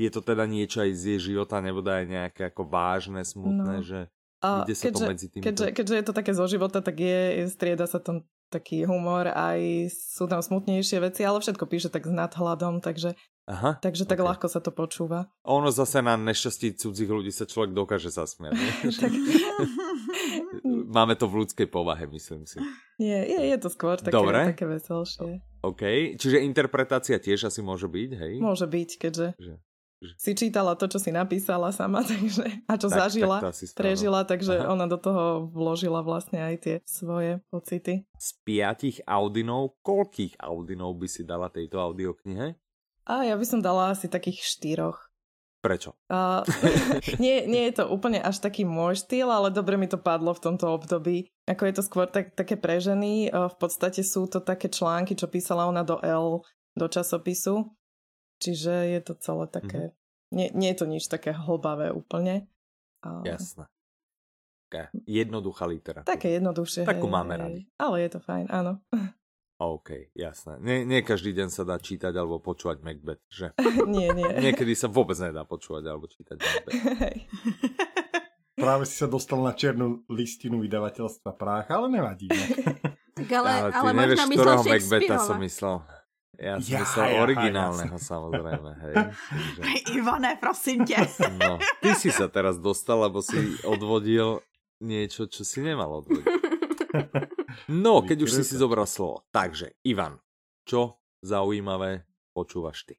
je 0.00 0.08
to 0.08 0.24
teda 0.24 0.48
niečo 0.48 0.80
aj 0.80 0.90
z 0.96 1.02
jej 1.12 1.20
života, 1.36 1.60
nebo 1.60 1.84
aj 1.84 2.08
nejaké 2.08 2.48
ako 2.48 2.64
vážne, 2.64 3.20
smutné, 3.20 3.74
No. 3.78 3.84
že 3.84 4.08
A 4.40 4.64
ide 4.64 4.72
sa 4.72 4.88
to 4.88 5.04
medzi 5.04 5.28
týmto? 5.28 5.44
keďže, 5.44 5.66
keďže 5.76 5.94
je 6.00 6.04
to 6.08 6.14
také 6.16 6.32
zo 6.32 6.46
života, 6.48 6.80
tak 6.80 6.96
je, 6.96 7.44
strieda 7.52 7.84
sa 7.84 8.00
tam 8.00 8.24
taký 8.48 8.88
humor, 8.88 9.28
aj 9.28 9.92
sú 9.92 10.24
tam 10.24 10.40
smutnejšie 10.40 11.04
veci, 11.04 11.20
ale 11.22 11.38
všetko 11.38 11.64
píše 11.68 11.92
tak 11.92 12.08
s 12.08 12.10
nadhľadom, 12.10 12.80
takže, 12.80 13.12
Aha, 13.50 13.76
takže 13.76 14.06
tak 14.06 14.16
ok. 14.16 14.26
ľahko 14.30 14.46
sa 14.46 14.62
to 14.62 14.70
počúva. 14.70 15.26
Ono 15.42 15.66
zase 15.68 15.98
na 15.98 16.14
nešťastí 16.14 16.78
cudzích 16.78 17.10
ľudí 17.10 17.28
sa 17.28 17.44
človek 17.44 17.74
dokáže 17.74 18.06
zasmiať. 18.08 18.54
Tak, 19.00 19.10
Máme 20.90 21.14
to 21.14 21.26
v 21.26 21.42
ľudskej 21.42 21.66
povahe, 21.66 22.06
myslím 22.06 22.46
si. 22.46 22.58
je, 22.96 23.14
je, 23.16 23.38
je 23.46 23.58
to 23.58 23.68
skôr 23.68 23.96
také, 23.96 24.12
Dobre. 24.12 24.54
také 24.54 24.66
veselšie. 24.66 25.42
OK, 25.60 25.82
čiže 26.16 26.40
interpretácia 26.40 27.16
tiež 27.16 27.46
asi 27.46 27.60
môže 27.60 27.86
byť, 27.86 28.10
hej? 28.16 28.32
Môže 28.38 28.66
byť, 28.66 28.90
keďže 28.96 29.26
Že- 29.36 29.58
že- 30.00 30.16
si 30.16 30.32
čítala 30.32 30.72
to, 30.74 30.88
čo 30.88 30.96
si 30.96 31.10
napísala 31.10 31.70
sama, 31.70 32.00
takže, 32.10 32.46
a 32.64 32.74
čo 32.74 32.88
Tak- 32.88 32.98
zažila, 32.98 33.38
tak 33.40 33.54
prežila, 33.76 34.20
takže 34.24 34.54
Aha. 34.58 34.72
ona 34.72 34.86
do 34.86 34.96
toho 34.96 35.46
vložila 35.46 36.00
vlastne 36.00 36.40
aj 36.40 36.54
tie 36.58 36.76
svoje 36.84 37.38
pocity. 37.48 38.08
Z 38.16 38.28
piatich 38.42 38.98
Audinov, 39.04 39.78
koľkých 39.82 40.40
Audinov 40.40 40.96
by 40.96 41.06
si 41.06 41.22
dala 41.22 41.48
tejto 41.48 41.78
audioknihe? 41.78 42.56
A 43.10 43.26
ja 43.26 43.34
by 43.34 43.42
som 43.42 43.58
dala 43.58 43.90
asi 43.90 44.06
takých 44.06 44.46
štyroch. 44.46 45.10
Prečo? 45.60 45.92
Uh, 46.08 46.40
nie, 47.22 47.44
nie 47.44 47.68
je 47.68 47.82
to 47.82 47.90
úplne 47.90 48.22
až 48.22 48.40
taký 48.40 48.62
môj 48.62 49.02
štýl, 49.02 49.28
ale 49.28 49.50
dobre 49.52 49.74
mi 49.76 49.90
to 49.90 49.98
padlo 50.00 50.32
v 50.32 50.40
tomto 50.46 50.70
období. 50.70 51.28
Ako 51.50 51.68
je 51.68 51.74
to 51.74 51.82
skôr 51.84 52.06
tak, 52.08 52.32
také 52.32 52.54
pre 52.56 52.78
ženy. 52.78 53.28
Uh, 53.28 53.50
v 53.50 53.56
podstate 53.60 54.00
sú 54.00 54.30
to 54.30 54.40
také 54.40 54.72
články, 54.72 55.18
čo 55.18 55.28
písala 55.28 55.68
ona 55.68 55.84
do 55.84 55.98
L, 56.00 56.46
do 56.78 56.86
časopisu. 56.88 57.68
Čiže 58.40 58.94
je 58.94 59.00
to 59.04 59.12
celé 59.20 59.44
také... 59.52 59.92
Mm-hmm. 59.92 59.98
Nie, 60.30 60.46
nie 60.54 60.70
je 60.70 60.78
to 60.78 60.86
nič 60.86 61.10
také 61.10 61.34
hlbavé 61.34 61.90
úplne. 61.90 62.46
Uh, 63.04 63.26
Jasné. 63.26 63.66
Také 64.70 64.94
jednoduchá 65.04 65.66
literatúra. 65.66 66.06
Také 66.06 66.38
jednoduchšie. 66.38 66.86
Takú 66.86 67.10
hej, 67.10 67.14
máme 67.18 67.34
hej. 67.34 67.40
radi. 67.42 67.60
Ale 67.76 67.96
je 68.06 68.10
to 68.14 68.20
fajn, 68.22 68.46
áno. 68.48 68.78
OK, 69.60 70.16
jasné. 70.16 70.56
Nie, 70.64 70.88
nie 70.88 71.04
každý 71.04 71.36
deň 71.36 71.52
sa 71.52 71.68
dá 71.68 71.76
čítať 71.76 72.16
alebo 72.16 72.40
počúvať 72.40 72.80
Macbeth, 72.80 73.20
že? 73.28 73.52
nie, 73.92 74.08
nie. 74.08 74.24
Niekedy 74.40 74.72
sa 74.72 74.88
vôbec 74.88 75.20
nedá 75.20 75.44
počúvať 75.44 75.84
alebo 75.84 76.08
čítať 76.08 76.40
Macbeth. 76.40 76.80
Práve 78.64 78.84
si 78.88 78.96
sa 78.96 79.04
dostal 79.04 79.40
na 79.40 79.52
čiernu 79.52 80.04
listinu 80.08 80.60
vydavateľstva 80.64 81.36
Práh, 81.36 81.68
ale 81.68 81.86
nevadí. 81.92 82.28
Tak 83.10 83.28
ale, 83.36 83.50
ale, 83.52 83.68
ale 83.68 83.76
ty 83.76 83.92
možno 83.92 84.00
nevieš, 84.00 84.20
ktorého 84.32 84.62
Shakespeareova. 84.64 85.28
som 85.28 85.36
myslel. 85.44 85.76
Ja 86.40 86.54
som 86.56 86.70
Ja, 86.72 86.78
myslel 86.80 87.04
ja, 87.04 87.18
originálneho, 87.20 87.96
samozrejme. 88.00 88.70
Hej. 88.80 88.94
Takže, 88.96 89.60
Ivane, 89.92 90.30
prosím 90.40 90.78
tě. 90.88 90.96
no, 91.36 91.58
ty 91.84 91.92
si 92.00 92.08
sa 92.08 92.32
teraz 92.32 92.56
dostal, 92.56 92.96
lebo 93.04 93.20
si 93.20 93.36
odvodil 93.68 94.40
niečo, 94.80 95.28
čo 95.28 95.44
si 95.44 95.60
nemal 95.60 96.00
odvodiť. 96.00 96.24
No, 97.70 98.02
keď 98.02 98.18
už 98.26 98.30
si 98.40 98.44
si 98.46 98.54
zobral 98.58 98.86
slovo. 98.86 99.26
Takže, 99.30 99.78
Ivan, 99.86 100.18
čo 100.66 101.00
zaujímavé 101.24 102.06
počúvaš 102.34 102.86
ty? 102.86 102.94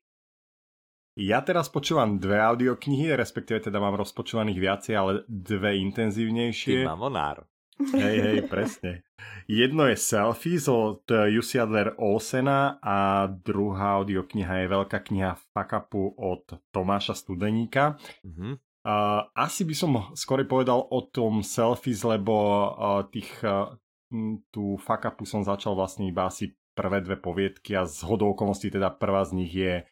Ja 1.19 1.43
teraz 1.43 1.67
počúvam 1.67 2.24
dve 2.24 2.39
audioknihy, 2.39 3.12
respektíve 3.19 3.60
teda 3.60 3.83
mám 3.83 4.00
rozpočúvaných 4.00 4.60
viacej, 4.63 4.93
ale 4.95 5.12
dve 5.27 5.75
Ty 5.75 5.83
intenzívnejšie. 5.83 6.88
mamonár. 6.88 7.43
Hej, 7.81 8.17
hej, 8.24 8.39
presne. 8.53 9.03
Jedno 9.50 9.89
je 9.91 9.98
Selfies 10.00 10.71
od 10.71 11.03
Jussi 11.12 11.60
Adler 11.60 11.98
Olsena 12.00 12.79
a 12.79 13.27
druhá 13.27 14.00
audiokniha 14.00 14.63
je 14.63 14.67
veľká 14.71 15.03
kniha 15.03 15.36
Fakapu 15.51 16.15
od 16.15 16.48
Tomáša 16.71 17.17
Studeníka. 17.17 18.00
Mhm. 18.24 18.71
Uh, 18.81 19.29
asi 19.38 19.61
by 19.61 19.75
som 19.77 19.91
skôr 20.17 20.41
povedal 20.50 20.81
o 20.89 21.05
tom 21.05 21.45
Selfies, 21.45 22.01
lebo 22.01 22.33
uh, 22.33 23.05
tých, 23.13 23.29
uh, 23.45 23.69
tú 24.50 24.77
Fakapu 24.81 25.21
som 25.29 25.45
začal 25.45 25.77
vlastne 25.77 26.09
iba 26.09 26.25
asi 26.25 26.57
prvé 26.73 27.03
dve 27.05 27.19
poviedky 27.21 27.77
a 27.77 27.85
z 27.85 28.01
hodou 28.07 28.33
okolností 28.33 28.73
teda 28.73 28.89
prvá 28.89 29.21
z 29.21 29.38
nich 29.38 29.53
je 29.53 29.85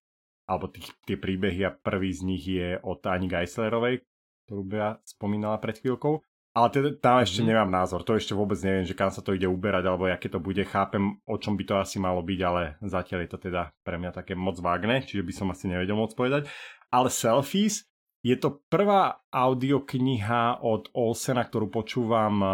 alebo 0.49 0.65
tých, 0.65 0.89
tie 1.05 1.13
príbehy 1.13 1.61
a 1.61 1.75
prvý 1.75 2.09
z 2.09 2.25
nich 2.25 2.41
je 2.41 2.81
od 2.81 2.97
Ani 3.05 3.29
Geislerovej, 3.29 4.01
ktorú 4.49 4.65
ja 4.73 4.97
spomínala 5.05 5.61
pred 5.61 5.77
chvíľkou. 5.77 6.25
Ale 6.57 6.73
teda 6.73 6.89
tam 6.97 7.21
ešte 7.21 7.45
Mhm. 7.45 7.49
nemám 7.53 7.69
názor, 7.69 8.01
to 8.01 8.17
ešte 8.17 8.33
vôbec 8.33 8.57
neviem, 8.65 8.81
že 8.81 8.97
kam 8.97 9.13
sa 9.13 9.21
to 9.21 9.37
ide 9.37 9.45
uberať, 9.45 9.85
alebo 9.85 10.09
aké 10.09 10.33
to 10.33 10.41
bude, 10.41 10.65
chápem, 10.65 11.21
o 11.29 11.37
čom 11.37 11.53
by 11.53 11.63
to 11.69 11.77
asi 11.77 12.01
malo 12.01 12.25
byť, 12.25 12.39
ale 12.41 12.73
zatiaľ 12.81 13.21
je 13.21 13.29
to 13.29 13.37
teda 13.37 13.69
pre 13.85 14.01
mňa 14.01 14.17
také 14.17 14.33
moc 14.33 14.57
vágne, 14.57 15.05
čiže 15.05 15.21
by 15.21 15.33
som 15.37 15.47
asi 15.53 15.69
nevedel 15.69 15.93
moc 15.93 16.09
povedať. 16.17 16.49
Ale 16.89 17.13
Selfies 17.13 17.85
je 18.19 18.35
to 18.35 18.59
prvá 18.67 19.23
audiokniha 19.31 20.59
od 20.59 20.91
Olsena, 20.91 21.47
ktorú 21.47 21.71
počúvam 21.71 22.35
eh, 22.43 22.49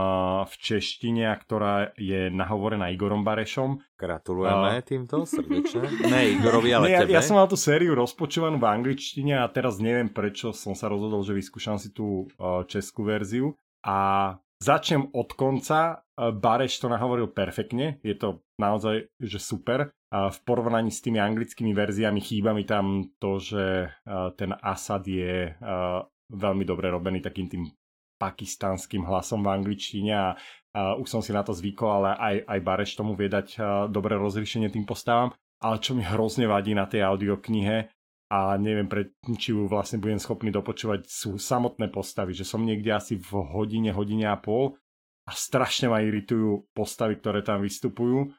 v 0.45 0.53
češtine 0.61 1.25
a 1.25 1.35
ktorá 1.35 1.95
je 1.97 2.29
nahovorená 2.29 2.93
Igorom 2.93 3.25
Barešom. 3.25 3.81
Gratulujeme 3.97 4.77
A- 4.77 4.85
týmto 4.85 5.25
srdečne. 5.25 5.89
Ne 6.11 6.37
Igorovi, 6.37 6.69
ale 6.69 6.93
ja, 6.93 7.01
tebe. 7.01 7.17
ja 7.17 7.21
som 7.25 7.41
mal 7.41 7.49
tú 7.49 7.57
sériu 7.57 7.97
rozpočúvanú 7.97 8.61
v 8.61 8.67
angličtine 8.69 9.41
a 9.41 9.49
teraz 9.49 9.81
neviem 9.81 10.11
prečo 10.11 10.53
som 10.53 10.77
sa 10.77 10.85
rozhodol, 10.85 11.25
že 11.25 11.33
vyskúšam 11.33 11.81
si 11.81 11.89
tú 11.89 12.29
uh, 12.37 12.61
českú 12.69 13.07
verziu. 13.07 13.57
A 13.85 14.33
začnem 14.61 15.11
od 15.13 15.33
konca. 15.33 16.03
Uh, 16.15 16.31
Bareš 16.31 16.79
to 16.79 16.87
nahovoril 16.87 17.27
perfektne, 17.31 17.99
je 17.99 18.15
to 18.15 18.43
naozaj 18.55 19.11
že 19.19 19.39
super. 19.39 19.91
A 20.15 20.31
v 20.31 20.37
porovnaní 20.47 20.95
s 20.95 21.03
tými 21.03 21.19
anglickými 21.19 21.75
verziami 21.75 22.23
chýba 22.23 22.55
mi 22.55 22.63
tam 22.63 23.11
to, 23.19 23.35
že 23.41 23.91
uh, 23.91 24.31
ten 24.39 24.55
Asad 24.63 25.03
je 25.03 25.51
uh, 25.51 25.99
veľmi 26.31 26.63
dobre 26.63 26.87
robený 26.87 27.19
takým 27.19 27.51
tým 27.51 27.63
pakistanským 28.15 29.03
hlasom 29.03 29.43
v 29.43 29.51
angličtine 29.59 30.13
a 30.15 30.27
už 30.75 31.07
som 31.07 31.19
si 31.19 31.35
na 31.35 31.43
to 31.43 31.51
zvykol, 31.51 31.99
ale 31.99 32.11
aj, 32.15 32.35
aj 32.47 32.59
Bareš 32.63 32.91
tomu 32.95 33.11
vie 33.11 33.27
dať 33.27 33.59
dobré 33.91 34.15
rozriešenie 34.15 34.71
tým 34.71 34.87
postavám. 34.87 35.35
Ale 35.59 35.83
čo 35.83 35.95
mi 35.95 36.03
hrozne 36.03 36.47
vadí 36.47 36.71
na 36.71 36.87
tej 36.87 37.03
audioknihe 37.03 37.91
a 38.29 38.57
neviem, 38.57 38.89
pre, 38.89 39.13
či 39.37 39.53
ju 39.53 39.69
vlastne 39.69 40.01
budem 40.01 40.17
schopný 40.17 40.49
dopočúvať, 40.49 41.05
sú 41.05 41.37
samotné 41.37 41.93
postavy, 41.93 42.33
že 42.33 42.47
som 42.47 42.65
niekde 42.65 42.89
asi 42.89 43.21
v 43.21 43.41
hodine, 43.53 43.93
hodine 43.93 44.25
a 44.25 44.37
pol 44.37 44.73
a 45.25 45.31
strašne 45.33 45.89
ma 45.89 46.01
iritujú 46.01 46.69
postavy, 46.73 47.21
ktoré 47.21 47.45
tam 47.45 47.61
vystupujú 47.61 48.33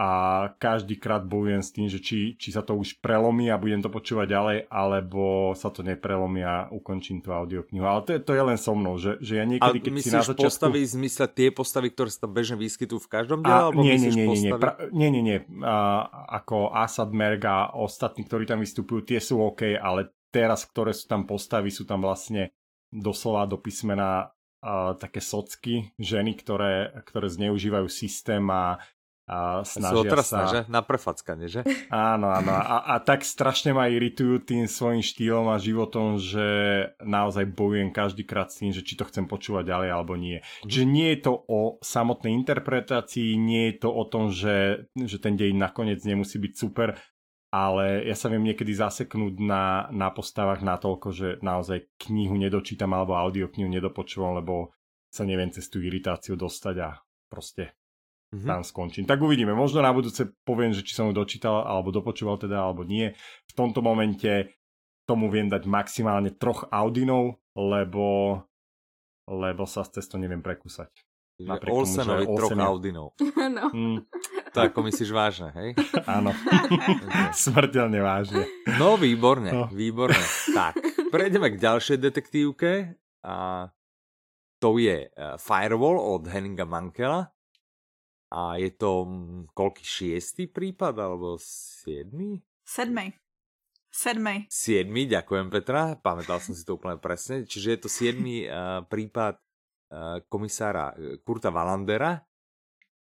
a 0.00 0.08
každý 0.56 0.96
krát 0.96 1.28
bojujem 1.28 1.60
s 1.60 1.70
tým, 1.76 1.84
že 1.92 2.00
či, 2.00 2.32
či 2.40 2.56
sa 2.56 2.64
to 2.64 2.72
už 2.72 3.04
prelomí 3.04 3.52
a 3.52 3.60
budem 3.60 3.84
to 3.84 3.92
počúvať 3.92 4.32
ďalej, 4.32 4.58
alebo 4.72 5.52
sa 5.52 5.68
to 5.68 5.84
neprelomí 5.84 6.40
a 6.40 6.72
ukončím 6.72 7.20
tú 7.20 7.36
audioknihu. 7.36 7.84
Ale 7.84 8.08
to 8.08 8.10
je, 8.16 8.20
to 8.24 8.32
je 8.32 8.40
len 8.40 8.56
so 8.56 8.72
mnou, 8.72 8.96
že, 8.96 9.20
že 9.20 9.36
ja 9.36 9.44
A 9.44 9.50
niekedy, 9.52 9.78
keď 9.84 9.92
si 10.00 10.08
na 10.08 10.24
začiatku... 10.24 10.48
postavy 10.48 10.88
v 10.88 10.92
zmysle 10.96 11.28
tie 11.28 11.52
postavy, 11.52 11.92
ktoré 11.92 12.08
sa 12.08 12.24
tam 12.24 12.32
bežne 12.32 12.56
vyskytujú 12.56 12.96
v 12.96 13.10
každom 13.12 13.44
diele? 13.44 13.60
A, 13.60 13.68
alebo 13.68 13.84
nie, 13.84 14.00
nie, 14.00 14.08
nie, 14.08 14.24
nie, 14.24 14.40
nie, 14.48 14.52
pra, 14.56 14.80
nie, 14.88 15.08
nie, 15.12 15.20
nie. 15.20 15.38
A, 15.68 16.08
ako 16.40 16.72
Asad 16.72 17.12
Merg 17.12 17.44
a 17.44 17.76
ostatní, 17.76 18.24
ktorí 18.24 18.48
tam 18.48 18.64
vystupujú, 18.64 19.04
tie 19.04 19.20
sú 19.20 19.36
OK, 19.44 19.76
ale 19.76 20.16
teraz, 20.32 20.64
ktoré 20.64 20.96
sú 20.96 21.12
tam 21.12 21.28
postavy, 21.28 21.68
sú 21.68 21.84
tam 21.84 22.00
vlastne 22.00 22.56
doslova 22.88 23.44
do 23.44 23.60
písmena 23.60 24.32
a, 24.64 24.96
také 24.96 25.20
socky, 25.20 25.92
ženy, 26.00 26.40
ktoré, 26.40 26.88
ktoré 27.04 27.28
zneužívajú 27.28 27.84
systém 27.92 28.48
a, 28.48 28.80
a 29.30 29.62
snažia 29.62 30.10
sa... 30.26 30.50
že? 30.50 30.60
Na 30.66 30.82
prefackanie, 30.82 31.46
že? 31.46 31.62
Áno, 31.86 32.34
áno. 32.34 32.50
A, 32.50 32.82
a 32.82 32.94
tak 32.98 33.22
strašne 33.22 33.70
ma 33.70 33.86
iritujú 33.86 34.42
tým 34.42 34.66
svojim 34.66 35.06
štýlom 35.06 35.54
a 35.54 35.62
životom, 35.62 36.18
že 36.18 36.42
naozaj 36.98 37.46
bojujem 37.54 37.94
každý 37.94 38.26
krát 38.26 38.50
s 38.50 38.58
tým, 38.58 38.74
že 38.74 38.82
či 38.82 38.98
to 38.98 39.06
chcem 39.06 39.30
počúvať 39.30 39.70
ďalej 39.70 39.90
alebo 39.94 40.18
nie. 40.18 40.42
Čiže 40.66 40.82
nie 40.82 41.14
je 41.14 41.30
to 41.30 41.46
o 41.46 41.78
samotnej 41.78 42.34
interpretácii, 42.42 43.38
nie 43.38 43.70
je 43.70 43.86
to 43.86 43.94
o 43.94 44.02
tom, 44.02 44.34
že, 44.34 44.90
že 44.98 45.22
ten 45.22 45.38
dej 45.38 45.54
nakoniec 45.54 46.02
nemusí 46.02 46.42
byť 46.42 46.52
super, 46.58 46.98
ale 47.54 48.02
ja 48.10 48.18
sa 48.18 48.26
viem 48.34 48.42
niekedy 48.42 48.74
zaseknúť 48.74 49.38
na, 49.38 49.86
na 49.94 50.10
postavách 50.10 50.66
natoľko, 50.66 51.08
že 51.14 51.28
naozaj 51.38 51.86
knihu 52.10 52.34
nedočítam 52.34 52.90
alebo 52.90 53.14
audioknihu 53.14 53.70
nedopočúvam, 53.70 54.42
lebo 54.42 54.74
sa 55.06 55.22
neviem 55.22 55.54
cez 55.54 55.70
tú 55.70 55.78
iritáciu 55.78 56.34
dostať 56.34 56.76
a 56.82 56.98
proste 57.30 57.78
Mhm. 58.30 58.46
tam 58.46 58.62
skončím. 58.62 59.04
Tak 59.04 59.18
uvidíme. 59.18 59.50
Možno 59.52 59.78
na 59.78 59.90
budúce 59.90 60.22
poviem, 60.40 60.70
že 60.70 60.80
či 60.80 60.94
som 60.94 61.06
ju 61.06 61.14
dočítal, 61.14 61.60
alebo 61.60 61.90
dopočúval 61.90 62.36
teda, 62.36 62.62
alebo 62.62 62.82
nie. 62.82 63.10
V 63.44 63.52
tomto 63.52 63.80
momente 63.80 64.54
tomu 65.02 65.26
viem 65.26 65.46
dať 65.46 65.66
maximálne 65.66 66.30
troch 66.30 66.70
Audinov, 66.70 67.42
lebo, 67.52 68.38
lebo 69.26 69.62
sa 69.64 69.82
cez 69.82 70.06
to 70.06 70.14
neviem 70.14 70.38
prekúsať. 70.38 70.94
Napriek 71.40 71.72
tomu, 71.72 71.82
Olsenovi 71.82 72.24
troch 72.28 72.52
Olsen 72.52 72.60
je- 72.60 72.68
Audinov. 72.68 73.06
no. 73.56 73.64
Hm, 73.68 73.98
To 74.50 74.58
ako 74.60 74.78
myslíš 74.84 75.10
vážne, 75.10 75.50
hej? 75.52 75.68
áno, 76.06 76.30
smrteľne 77.34 77.98
vážne. 77.98 78.44
No, 78.76 78.94
výborne, 78.94 79.50
No. 79.50 79.64
výborne. 79.66 80.20
Tak, 80.50 80.78
prejdeme 81.08 81.50
k 81.50 81.58
ďalšej 81.58 81.98
detektívke 81.98 82.94
a 83.20 83.66
to 84.58 84.76
je 84.76 84.96
eh, 85.02 85.36
Firewall 85.36 85.98
od 85.98 86.22
Henninga 86.24 86.62
Mankela. 86.62 87.26
A 88.30 88.62
je 88.62 88.70
to 88.70 89.04
mm, 89.06 89.50
koľký 89.50 89.82
šiestý 89.82 90.46
prípad, 90.46 90.94
alebo 90.94 91.34
siedmy? 91.42 92.38
Sedmej. 92.62 93.18
Sedmej. 93.90 94.46
Siedmy, 94.46 95.10
ďakujem 95.10 95.50
Petra, 95.50 95.98
pamätal 95.98 96.38
som 96.38 96.54
si 96.54 96.62
to 96.62 96.78
úplne 96.78 96.94
presne. 97.02 97.42
Čiže 97.42 97.68
je 97.74 97.80
to 97.82 97.88
siedmy 97.90 98.46
uh, 98.46 98.86
prípad 98.86 99.34
uh, 99.34 100.22
komisára 100.30 100.94
eh, 100.94 101.18
Kurta 101.26 101.50
Valandera. 101.50 102.22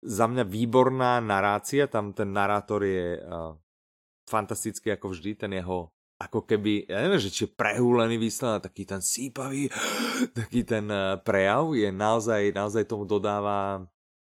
Za 0.04 0.28
mňa 0.28 0.44
výborná 0.44 1.24
narácia, 1.24 1.88
tam 1.88 2.12
ten 2.12 2.36
narátor 2.36 2.84
je 2.84 3.24
uh, 3.24 3.56
fantastický 4.28 5.00
ako 5.00 5.16
vždy, 5.16 5.32
ten 5.40 5.52
jeho 5.56 5.96
ako 6.16 6.44
keby, 6.48 6.92
ja 6.92 7.04
neviem, 7.08 7.20
že 7.24 7.32
či 7.32 7.44
je 7.48 7.56
prehúlený 7.56 8.16
výsledok, 8.20 8.68
taký 8.68 8.84
ten 8.84 9.00
sípavý, 9.00 9.72
taký 10.40 10.68
ten 10.68 10.92
prejav 11.24 11.72
je 11.72 11.88
naozaj, 11.88 12.52
naozaj 12.52 12.84
tomu 12.84 13.08
dodáva 13.08 13.84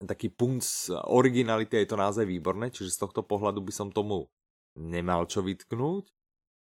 taký 0.06 0.32
punc 0.32 0.64
originality, 1.08 1.76
je 1.84 1.88
to 1.88 1.98
naozaj 2.00 2.24
výborné, 2.24 2.72
čiže 2.72 2.96
z 2.96 2.98
tohto 3.04 3.20
pohľadu 3.20 3.60
by 3.60 3.72
som 3.72 3.88
tomu 3.92 4.28
nemal 4.76 5.28
čo 5.28 5.44
vytknúť. 5.44 6.04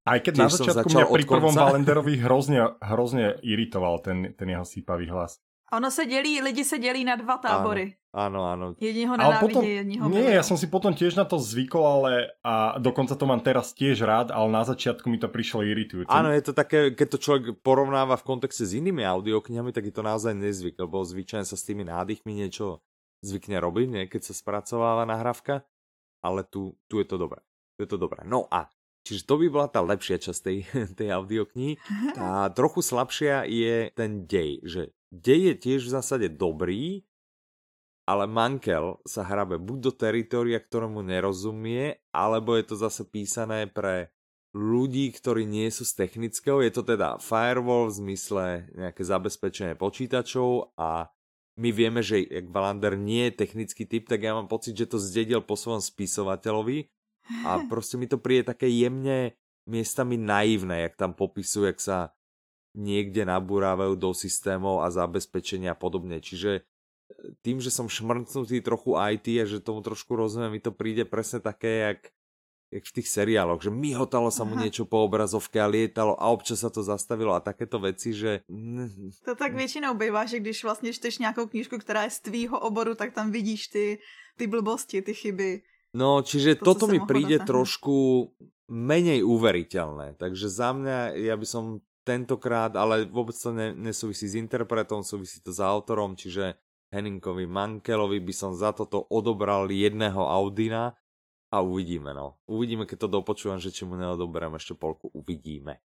Aj 0.09 0.19
keď 0.19 0.33
na 0.35 0.47
Tiež 0.47 0.51
som 0.55 0.65
začiatku 0.65 0.89
začal 0.89 0.95
mňa 0.95 1.05
pri 1.11 1.23
od 1.23 1.29
prvom 1.29 1.53
konca. 1.53 1.65
Valenderovi 1.69 2.13
hrozne, 2.17 2.59
hrozne 2.81 3.25
iritoval 3.45 4.01
ten, 4.01 4.33
ten 4.33 4.47
jeho 4.49 4.65
sípavý 4.65 5.11
hlas. 5.11 5.37
Ono 5.69 5.91
se 5.91 6.05
dělí, 6.05 6.41
lidi 6.41 6.65
se 6.65 6.77
dělí 6.77 7.05
na 7.05 7.15
dva 7.15 7.37
tábory. 7.37 7.93
Áno, 8.09 8.41
áno. 8.41 8.73
Jedního 8.81 9.13
Ale 9.21 9.37
potom, 9.37 9.61
nenávidí, 9.61 9.75
jedního 9.75 10.09
nie, 10.09 10.25
milujú. 10.25 10.33
ja 10.33 10.41
som 10.41 10.57
si 10.57 10.65
potom 10.65 10.97
tiež 10.97 11.13
na 11.13 11.29
to 11.29 11.37
zvykol, 11.37 11.85
ale 11.85 12.33
a 12.41 12.81
dokonca 12.81 13.13
to 13.13 13.29
mám 13.29 13.37
teraz 13.37 13.69
tiež 13.77 14.01
rád, 14.01 14.33
ale 14.33 14.49
na 14.49 14.65
začiatku 14.65 15.05
mi 15.05 15.21
to 15.21 15.29
prišlo 15.29 15.61
iritujúce. 15.61 16.09
Áno, 16.09 16.33
je 16.33 16.41
to 16.41 16.57
také, 16.57 16.89
keď 16.97 17.07
to 17.13 17.17
človek 17.21 17.43
porovnáva 17.61 18.17
v 18.17 18.25
kontexte 18.25 18.65
s 18.65 18.73
inými 18.73 19.05
audioknihami, 19.05 19.69
tak 19.69 19.85
je 19.85 19.93
to 19.93 20.01
naozaj 20.01 20.33
nezvyk, 20.33 20.81
lebo 20.81 21.05
zvyčajne 21.05 21.45
sa 21.45 21.53
s 21.53 21.61
tými 21.61 21.85
nádychmi 21.85 22.33
niečo 22.33 22.81
zvykne 23.21 23.59
robiť, 23.59 23.87
nie? 23.89 24.03
keď 24.07 24.31
sa 24.31 24.33
spracováva 24.33 25.03
nahrávka, 25.03 25.67
ale 26.23 26.43
tu, 26.47 26.75
tu 26.87 26.99
je 26.99 27.07
to 27.07 27.15
dobré. 27.19 27.39
Tu 27.75 27.87
je 27.87 27.89
to 27.89 27.99
dobré. 27.99 28.23
No 28.27 28.47
a 28.51 28.67
Čiže 28.99 29.25
to 29.25 29.39
by 29.39 29.47
bola 29.47 29.67
tá 29.71 29.79
lepšia 29.79 30.19
časť 30.19 30.39
tej, 30.43 30.57
tej 30.99 31.09
audioknihy. 31.15 31.79
Tá 32.13 32.51
trochu 32.51 32.83
slabšia 32.83 33.47
je 33.47 33.89
ten 33.95 34.27
dej, 34.27 34.59
že 34.61 34.81
dej 35.09 35.49
je 35.49 35.55
tiež 35.55 35.81
v 35.87 35.93
zásade 35.97 36.27
dobrý, 36.29 37.07
ale 38.09 38.25
Mankel 38.25 38.97
sa 39.05 39.21
hrabe 39.21 39.61
buď 39.61 39.77
do 39.81 39.91
teritoria, 39.93 40.57
ktorému 40.57 41.05
nerozumie, 41.05 42.01
alebo 42.09 42.57
je 42.57 42.65
to 42.65 42.75
zase 42.77 43.05
písané 43.05 43.69
pre 43.69 44.09
ľudí, 44.57 45.13
ktorí 45.13 45.45
nie 45.45 45.69
sú 45.69 45.85
z 45.85 45.93
technického. 46.05 46.65
Je 46.65 46.73
to 46.73 46.81
teda 46.81 47.21
firewall 47.21 47.85
v 47.89 47.97
zmysle 48.01 48.45
nejaké 48.73 49.05
zabezpečenie 49.05 49.77
počítačov 49.77 50.73
a 50.73 51.13
my 51.59 51.69
vieme, 51.75 51.99
že 51.99 52.23
jak 52.23 52.47
Valander 52.47 52.95
nie 52.95 53.27
je 53.27 53.43
technický 53.43 53.83
typ, 53.83 54.07
tak 54.07 54.23
ja 54.23 54.31
mám 54.31 54.47
pocit, 54.47 54.79
že 54.79 54.87
to 54.87 54.95
zdedil 54.95 55.43
po 55.43 55.59
svojom 55.59 55.83
spisovateľovi 55.83 56.87
a 57.43 57.59
proste 57.71 57.99
mi 57.99 58.07
to 58.07 58.15
príde 58.15 58.47
také 58.47 58.71
jemne 58.71 59.35
miestami 59.67 60.15
naivné, 60.15 60.87
jak 60.87 60.95
tam 60.95 61.11
popisujú, 61.11 61.67
jak 61.67 61.79
sa 61.83 62.15
niekde 62.73 63.27
nabúrávajú 63.27 63.99
do 63.99 64.15
systémov 64.15 64.81
a 64.81 64.89
zabezpečenia 64.89 65.75
a 65.75 65.79
podobne. 65.79 66.23
Čiže 66.23 66.63
tým, 67.43 67.59
že 67.59 67.73
som 67.73 67.91
šmrcnutý 67.91 68.63
trochu 68.63 68.95
IT 68.95 69.27
a 69.41 69.45
že 69.45 69.59
tomu 69.59 69.83
trošku 69.83 70.15
rozumiem, 70.15 70.57
mi 70.57 70.61
to 70.63 70.71
príde 70.71 71.03
presne 71.03 71.43
také, 71.43 71.91
jak, 71.91 71.99
jak 72.69 72.85
v 72.85 72.95
tých 73.01 73.09
seriáloch, 73.09 73.65
že 73.65 73.73
myhotalo 73.73 74.29
sa 74.29 74.45
mu 74.45 74.53
Aha. 74.53 74.65
niečo 74.65 74.85
po 74.85 75.01
obrazovke 75.01 75.57
a 75.57 75.65
lietalo 75.65 76.13
a 76.13 76.29
občas 76.29 76.61
sa 76.61 76.69
to 76.69 76.85
zastavilo 76.85 77.33
a 77.33 77.41
takéto 77.41 77.81
veci, 77.81 78.13
že... 78.13 78.45
To 79.25 79.33
tak 79.35 79.53
většinou 79.57 79.93
bývá, 79.97 80.25
že 80.25 80.39
když 80.39 80.63
vlastně 80.63 80.93
čteš 80.93 81.17
nějakou 81.17 81.47
knížku, 81.47 81.77
která 81.77 82.03
je 82.03 82.09
z 82.09 82.19
tvýho 82.19 82.59
oboru, 82.59 82.95
tak 82.95 83.13
tam 83.13 83.31
vidíš 83.31 83.67
ty, 83.67 83.99
ty 84.37 84.47
blbosti, 84.47 85.01
ty 85.01 85.13
chyby. 85.13 85.61
No, 85.93 86.21
čiže 86.21 86.61
To, 86.61 86.77
toto 86.77 86.85
mi 86.85 87.01
príde 87.01 87.41
dosiahnuť. 87.41 87.49
trošku 87.49 87.95
menej 88.69 89.25
uveriteľné. 89.25 90.13
Takže 90.21 90.45
za 90.45 90.69
mňa, 90.69 91.17
ja 91.17 91.33
by 91.33 91.47
som 91.49 91.81
tentokrát, 92.05 92.77
ale 92.77 93.09
vôbec 93.09 93.33
to 93.33 93.49
ne, 93.49 93.73
nesúvisí 93.73 94.29
s 94.29 94.37
interpretom, 94.37 95.01
súvisí 95.01 95.41
to 95.41 95.49
s 95.49 95.57
autorom, 95.57 96.13
čiže 96.13 96.53
Henningovi 96.93 97.49
Mankelovi 97.49 98.21
by 98.21 98.33
som 98.33 98.51
za 98.53 98.69
toto 98.73 99.05
odobral 99.09 99.69
jedného 99.69 100.21
Audina 100.21 100.93
a 101.49 101.61
uvidíme, 101.61 102.13
no. 102.13 102.37
Uvidíme, 102.45 102.85
keď 102.85 103.05
to 103.05 103.19
dopočúvam, 103.21 103.57
že 103.57 103.73
či 103.73 103.83
mu 103.85 103.97
neodoberám 103.97 104.55
ešte 104.55 104.77
polku, 104.77 105.09
uvidíme. 105.11 105.81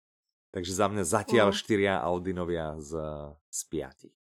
Takže 0.52 0.72
za 0.74 0.86
mňa 0.90 1.02
zatiaľ 1.06 1.48
Wow. 1.48 1.58
štyria 1.58 1.94
Audinovia 2.02 2.76
z, 2.76 2.92
z 3.48 3.60
piatich. 3.72 4.16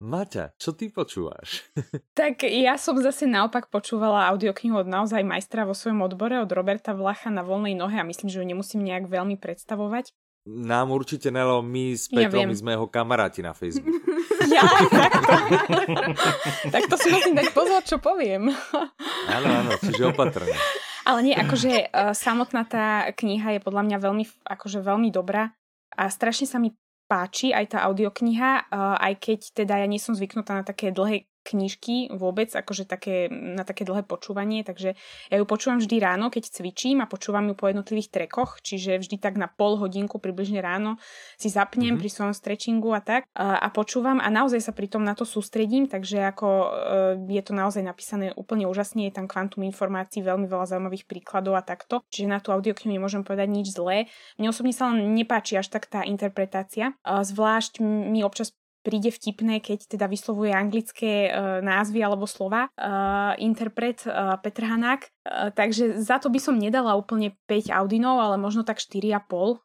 Maťa, 0.00 0.56
čo 0.56 0.72
ty 0.72 0.88
počúvaš? 0.88 1.64
Tak 2.16 2.44
ja 2.44 2.76
som 2.76 2.96
zase 3.00 3.24
naopak 3.24 3.72
počúvala 3.72 4.28
audioknihu 4.28 4.84
od 4.84 4.88
naozaj 4.88 5.24
majstra 5.24 5.64
vo 5.64 5.72
svojom 5.72 6.04
odbore, 6.04 6.36
od 6.40 6.52
Roberta 6.52 6.92
Vlacha 6.92 7.32
na 7.32 7.40
voľnej 7.40 7.72
nohe 7.76 7.96
a 7.96 8.04
myslím, 8.04 8.28
že 8.28 8.40
ju 8.40 8.44
nemusím 8.44 8.84
nejak 8.84 9.08
veľmi 9.08 9.40
predstavovať. 9.40 10.12
Nám 10.48 10.88
určite 10.88 11.28
Nelo, 11.28 11.60
my 11.60 11.92
s 11.92 12.08
Ja 12.08 12.24
Petrom 12.24 12.48
viem. 12.48 12.48
my 12.48 12.56
sme 12.56 12.70
jeho 12.72 12.88
kamaráti 12.88 13.44
na 13.44 13.52
Facebooku. 13.52 13.92
Ja, 14.50 14.64
takto. 14.88 15.36
tak 16.72 16.82
to 16.88 16.96
si 16.96 17.12
musím 17.12 17.36
dať 17.36 17.52
pozor, 17.52 17.84
čo 17.84 18.00
poviem. 18.00 18.48
Áno, 19.36 19.46
áno, 19.46 19.70
čiže 19.78 20.10
opatrne. 20.10 20.56
Ale 21.04 21.20
nie, 21.22 21.36
akože 21.36 21.92
uh, 21.92 22.16
samotná 22.16 22.64
tá 22.66 23.12
kniha 23.14 23.56
je 23.56 23.60
podľa 23.62 23.82
mňa 23.86 23.98
veľmi, 24.00 24.24
akože 24.42 24.82
veľmi 24.82 25.12
dobrá 25.12 25.52
a 25.94 26.02
strašne 26.10 26.50
sa 26.50 26.58
mi 26.58 26.74
páči 27.06 27.52
aj 27.54 27.76
tá 27.76 27.78
audiokniha, 27.86 28.72
uh, 28.72 28.96
aj 28.98 29.14
keď 29.22 29.38
teda 29.54 29.74
ja 29.84 29.86
nie 29.86 30.02
som 30.02 30.16
zvyknutá 30.16 30.56
na 30.56 30.64
také 30.66 30.90
dlhé 30.90 31.29
knižky 31.44 32.12
vôbec, 32.14 32.52
akože 32.52 32.84
také, 32.88 33.28
na 33.30 33.64
také 33.64 33.84
dlhé 33.84 34.04
počúvanie, 34.04 34.64
takže 34.64 34.96
ja 35.28 35.36
ju 35.36 35.44
počúvam 35.44 35.80
vždy 35.80 35.96
ráno, 36.00 36.28
keď 36.28 36.52
cvičím 36.52 37.00
a 37.00 37.10
počúvam 37.10 37.48
ju 37.50 37.54
po 37.56 37.68
jednotlivých 37.68 38.10
trekoch, 38.12 38.60
čiže 38.60 39.00
vždy 39.00 39.16
tak 39.20 39.36
na 39.36 39.48
pol 39.48 39.76
hodinku 39.80 40.20
približne 40.20 40.60
ráno 40.60 40.96
si 41.40 41.48
zapnem 41.48 41.96
Mhm. 41.96 42.00
pri 42.00 42.08
svojom 42.08 42.34
stretchingu 42.36 42.90
a 42.92 43.00
tak 43.00 43.26
a, 43.34 43.56
a 43.58 43.68
počúvam 43.72 44.20
a 44.20 44.28
naozaj 44.28 44.60
sa 44.60 44.72
pritom 44.76 45.02
na 45.02 45.16
to 45.16 45.24
sústredím, 45.24 45.88
takže 45.88 46.20
ako 46.28 46.48
e, 46.48 46.68
je 47.32 47.42
to 47.42 47.52
naozaj 47.56 47.82
napísané 47.82 48.32
úplne 48.36 48.68
úžasne, 48.68 49.08
je 49.08 49.14
tam 49.16 49.26
kvantum 49.26 49.64
informácií, 49.64 50.22
veľmi 50.22 50.46
veľa 50.46 50.66
zaujímavých 50.70 51.08
príkladov 51.08 51.56
a 51.56 51.62
takto, 51.64 52.04
čiže 52.12 52.28
na 52.28 52.38
tú 52.38 52.52
audioknihu 52.52 52.92
nemôžem 53.00 53.24
povedať 53.24 53.48
nič 53.50 53.72
zlé. 53.72 54.06
Mne 54.36 54.52
osobne 54.52 54.74
sa 54.76 54.92
len 54.92 55.16
nepáči 55.16 55.56
až 55.56 55.72
tak 55.72 55.88
tá 55.88 56.04
interpretácia, 56.04 56.94
a 57.02 57.24
zvlášť 57.24 57.80
mi 57.82 58.20
občas 58.22 58.52
príde 58.80 59.12
vtipné, 59.12 59.60
keď 59.60 59.96
teda 59.96 60.06
vyslovuje 60.08 60.52
anglické 60.52 61.28
uh, 61.28 61.60
názvy 61.60 62.00
alebo 62.00 62.24
slova 62.24 62.72
uh, 62.74 63.36
interpret 63.36 64.04
uh, 64.08 64.40
Petr 64.40 64.64
Hanák. 64.64 65.08
Uh, 65.24 65.52
takže 65.52 66.00
za 66.00 66.16
to 66.16 66.32
by 66.32 66.40
som 66.40 66.56
nedala 66.56 66.96
úplne 66.96 67.36
5 67.44 67.70
Audinov, 67.72 68.20
ale 68.20 68.40
možno 68.40 68.64
tak 68.64 68.80
4,5 68.80 69.20
uh, 69.30 69.56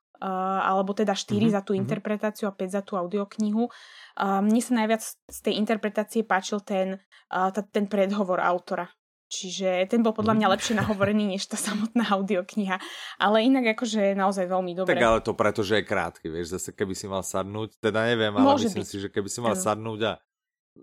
alebo 0.63 0.91
teda 0.95 1.15
4 1.15 1.47
Mhm, 1.47 1.51
za 1.51 1.61
tú 1.63 1.73
mhm. 1.75 1.87
interpretáciu 1.87 2.45
a 2.47 2.55
5 2.55 2.75
za 2.75 2.81
tú 2.83 2.95
audioknihu. 2.99 3.67
Uh, 4.15 4.39
mne 4.43 4.61
sa 4.63 4.73
najviac 4.75 5.03
z 5.07 5.39
tej 5.43 5.53
interpretácie 5.59 6.21
páčil 6.23 6.63
ten, 6.63 6.99
uh, 7.31 7.49
ta, 7.51 7.61
ten 7.63 7.87
predhovor 7.87 8.39
autora. 8.39 8.87
Čiže 9.35 9.91
ten 9.91 9.99
bol 9.99 10.15
podľa 10.15 10.39
mňa 10.39 10.47
lepšie 10.55 10.79
nahovorený 10.79 11.35
než 11.35 11.43
tá 11.51 11.59
samotná 11.59 12.07
audiokniha. 12.15 12.79
Ale 13.19 13.43
inak 13.43 13.75
akože 13.75 14.15
naozaj 14.15 14.47
veľmi 14.47 14.71
dobre. 14.71 14.95
Tak 14.95 15.03
ale 15.03 15.19
to 15.19 15.35
preto, 15.35 15.59
že 15.59 15.83
je 15.83 15.83
krátky, 15.83 16.31
vieš, 16.31 16.55
zase 16.55 16.71
keby 16.71 16.95
si 16.95 17.11
mal 17.11 17.19
sadnúť, 17.19 17.75
teda 17.83 18.07
neviem, 18.07 18.31
ale 18.31 18.47
Môže 18.47 18.71
myslím 18.71 18.87
byť. 18.87 18.89
si, 18.89 18.97
že 19.03 19.09
keby 19.11 19.27
si 19.27 19.39
mal 19.43 19.55
sadnúť 19.59 19.99
a 20.07 20.13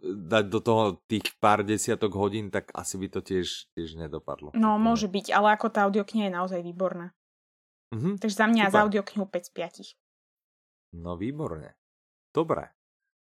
dať 0.02 0.44
do 0.48 0.60
toho 0.60 0.84
tých 1.04 1.36
pár 1.36 1.64
desiatok 1.64 2.16
hodín, 2.16 2.48
tak 2.48 2.72
asi 2.72 2.96
by 2.96 3.08
to 3.12 3.20
tiež, 3.20 3.68
tiež 3.76 3.96
nedopadlo. 4.00 4.52
No, 4.56 4.80
môže 4.80 5.08
byť, 5.08 5.32
ale 5.32 5.52
ako 5.56 5.68
tá 5.68 5.84
audiokniha 5.88 6.28
je 6.28 6.36
naozaj 6.36 6.60
výborná. 6.64 7.12
Mhm. 7.92 8.20
Takže 8.20 8.36
za 8.36 8.46
mňa 8.48 8.64
Super. 8.68 8.72
za 8.72 8.80
audioknihu 8.88 9.24
5 9.28 9.48
z 9.48 9.50
5. 9.52 10.96
No 10.96 11.16
výborne. 11.16 11.76
Dobre. 12.32 12.72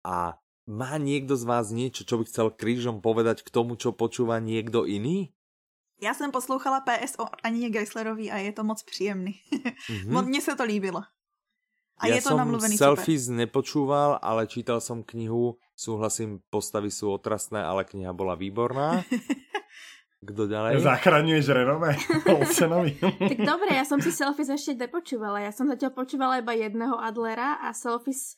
A 0.03 0.35
má 0.67 0.99
niekto 0.99 1.39
z 1.39 1.43
vás 1.47 1.71
niečo, 1.71 2.03
čo 2.03 2.19
by 2.19 2.27
chcel 2.27 2.47
krížom 2.51 2.99
povedať 2.99 3.41
k 3.41 3.49
tomu, 3.49 3.79
čo 3.79 3.95
počúva 3.95 4.43
niekto 4.43 4.83
iný? 4.83 5.31
Já 6.01 6.13
jsem 6.13 6.31
poslouchala 6.31 6.81
PS 6.85 7.15
o 7.19 7.25
Anině 7.43 7.69
Geislerový 7.69 8.31
a 8.31 8.37
je 8.37 8.51
to 8.51 8.63
moc 8.63 8.83
příjemný. 8.83 9.41
Mhm. 9.89 10.21
Hm? 10.21 10.25
Mně 10.25 10.41
se 10.41 10.55
to 10.55 10.63
líbilo. 10.63 11.01
A 11.97 12.13
ja 12.13 12.21
je 12.21 12.29
to 12.29 12.29
som 12.29 12.37
namluvený 12.37 12.77
super. 12.77 12.93
selfies 12.93 13.25
nepočúval, 13.33 14.21
ale 14.21 14.45
čítal 14.45 14.77
som 14.77 15.01
knihu, 15.01 15.57
súhlasím, 15.73 16.45
postavy 16.53 16.93
sú 16.93 17.09
otrasné, 17.09 17.57
ale 17.57 17.89
kniha 17.89 18.13
bola 18.13 18.37
výborná. 18.37 19.01
Kto 20.29 20.45
ďalej? 20.45 20.81
Zachraňuješ 20.81 21.45
renome 21.49 21.97
Olsenovi. 22.37 23.01
Tak 23.01 23.41
dobre, 23.41 23.73
ja 23.73 23.81
som 23.81 23.97
si 23.97 24.13
Selfies 24.13 24.49
ešte 24.49 24.77
nepočúvala. 24.77 25.41
Ja 25.41 25.49
som 25.49 25.65
zatiaľ 25.69 25.97
počúvala 25.97 26.37
iba 26.37 26.53
jedného 26.53 27.01
Adlera 27.01 27.57
a 27.65 27.73
Selfies 27.73 28.37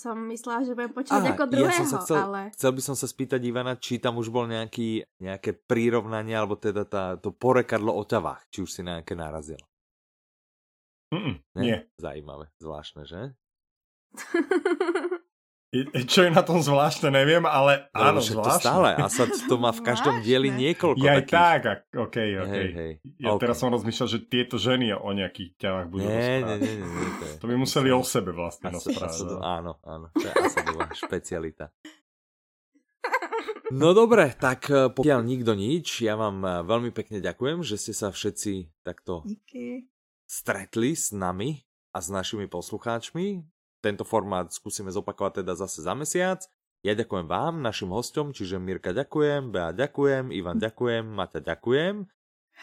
som 0.00 0.16
myslela, 0.32 0.64
že 0.64 0.72
budem 0.72 0.96
počúvať 0.96 1.24
Á, 1.28 1.32
ako 1.36 1.44
druhého, 1.52 1.68
ja 1.68 1.80
som 1.84 1.88
sa 1.92 1.98
chcel, 2.00 2.16
ale... 2.24 2.40
chcel 2.56 2.72
by 2.72 2.80
som 2.80 2.96
sa 2.96 3.04
spýtať 3.04 3.40
Ivana, 3.44 3.76
či 3.76 4.00
tam 4.00 4.16
už 4.16 4.32
bol 4.32 4.48
nejaký, 4.48 5.04
nejaké 5.20 5.52
prirovnanie, 5.52 6.32
alebo 6.32 6.56
teda 6.56 6.88
tá, 6.88 7.20
to 7.20 7.28
porekadlo 7.36 7.92
o 7.92 8.02
ťavách, 8.08 8.48
či 8.48 8.64
už 8.64 8.70
si 8.72 8.80
na 8.80 8.98
nejaké 8.98 9.12
narazil. 9.12 9.60
Mm, 11.12 11.42
Ne? 11.58 11.60
nie. 11.60 11.78
Zajímavé, 12.00 12.48
zvláštne, 12.56 13.04
že? 13.04 13.36
Čo 16.04 16.26
je 16.26 16.30
na 16.30 16.42
tom 16.42 16.58
zvláštne, 16.58 17.08
neviem, 17.08 17.42
ale 17.42 17.86
áno, 17.92 18.18
Lebo 18.18 18.18
však 18.18 18.34
to 18.34 18.42
zvláštne. 18.42 18.58
stále, 18.60 18.88
Asad 18.98 19.30
to 19.46 19.54
má 19.54 19.70
v 19.70 19.82
každom 19.82 20.18
dieli 20.18 20.50
Zvláštne. 20.50 20.62
niekoľko 20.66 20.98
Ja 21.00 21.12
aj 21.14 21.24
tak, 21.24 21.60
ak- 21.62 21.86
okej, 21.94 22.30
okej. 22.40 22.50
Hej, 22.50 22.70
hej. 22.74 22.92
Ja 23.16 23.30
OK. 23.30 23.38
teraz 23.38 23.56
som 23.56 23.70
rozmýšľal, 23.70 24.08
že 24.08 24.18
tieto 24.24 24.58
ženy 24.58 24.90
o 24.92 25.10
nejakých 25.10 25.50
ťavách 25.56 25.86
budú 25.86 26.02
Nie, 26.02 26.10
nie, 26.10 26.18
rozprávať. 26.18 26.58
nie, 26.58 26.74
nie, 26.74 26.88
nie, 26.90 27.10
to 27.12 27.22
je... 27.22 27.32
To 27.36 27.46
by 27.46 27.54
museli 27.54 27.88
o 27.88 28.02
sebe 28.02 28.30
vlastne 28.32 28.66
Asad, 28.66 28.82
rozprávať. 28.90 29.14
Asad, 29.14 29.28
no. 29.28 29.38
áno, 29.38 29.72
áno, 29.84 30.06
to 30.10 30.24
je 30.24 30.32
Asadová 30.36 30.84
špecialita. 30.90 31.66
No 33.70 33.94
dobre, 33.94 34.34
tak 34.34 34.66
eh, 34.66 34.90
pokiaľ 34.90 35.20
nikto 35.22 35.54
nič, 35.54 36.02
ja 36.02 36.18
vám 36.18 36.42
eh, 36.42 36.50
veľmi 36.62 36.90
pekne 36.90 37.22
ďakujem, 37.22 37.62
že 37.62 37.78
ste 37.78 37.94
sa 37.94 38.10
všetci 38.10 38.82
takto 38.82 39.22
Díky. 39.22 39.86
stretli 40.26 40.92
s 40.92 41.14
nami 41.14 41.62
a 41.90 42.02
s 42.02 42.10
našimi 42.10 42.44
poslucháčmi. 42.44 43.46
Tento 43.80 44.04
formát 44.04 44.52
skúsime 44.52 44.92
zopakovať 44.92 45.40
teda 45.40 45.56
zase 45.56 45.80
za 45.80 45.96
mesiac. 45.96 46.44
Ja 46.80 46.96
ďakujem 46.96 47.28
vám, 47.28 47.60
našim 47.60 47.92
hostom, 47.92 48.32
čiže 48.32 48.56
Mirka 48.56 48.96
ďakujem, 48.96 49.52
Bea 49.52 49.76
ďakujem, 49.76 50.32
Ivan 50.32 50.56
ďakujem, 50.56 51.04
Maťa 51.12 51.44
ďakujem, 51.44 52.08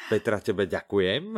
Petra 0.10 0.42
tebe 0.42 0.66
ďakujem, 0.66 1.38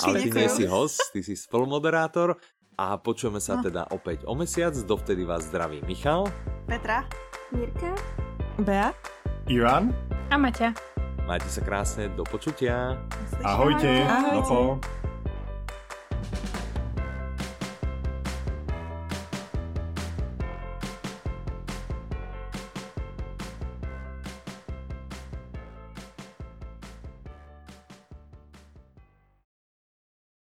ale 0.00 0.16
ty 0.24 0.28
nie 0.32 0.48
si 0.48 0.64
host, 0.64 1.12
ty 1.12 1.20
si 1.20 1.36
spolumoderátor 1.36 2.40
a 2.80 2.96
počujeme 2.96 3.44
sa 3.44 3.60
teda 3.60 3.92
opäť 3.92 4.24
o 4.24 4.32
mesiac, 4.32 4.72
dovtedy 4.72 5.28
vás 5.28 5.52
zdraví 5.52 5.84
Michal. 5.84 6.32
Petra? 6.64 7.04
Mirka. 7.52 7.92
Bea? 8.56 8.96
Ivan? 9.52 9.92
A 10.32 10.40
Maťa. 10.40 10.72
Majte 11.28 11.48
sa 11.52 11.60
krásne, 11.60 12.08
do 12.16 12.24
počutia. 12.24 12.96
Ahojte. 13.44 14.00
Ahojte. 14.08 14.32
Dopo. 14.32 14.58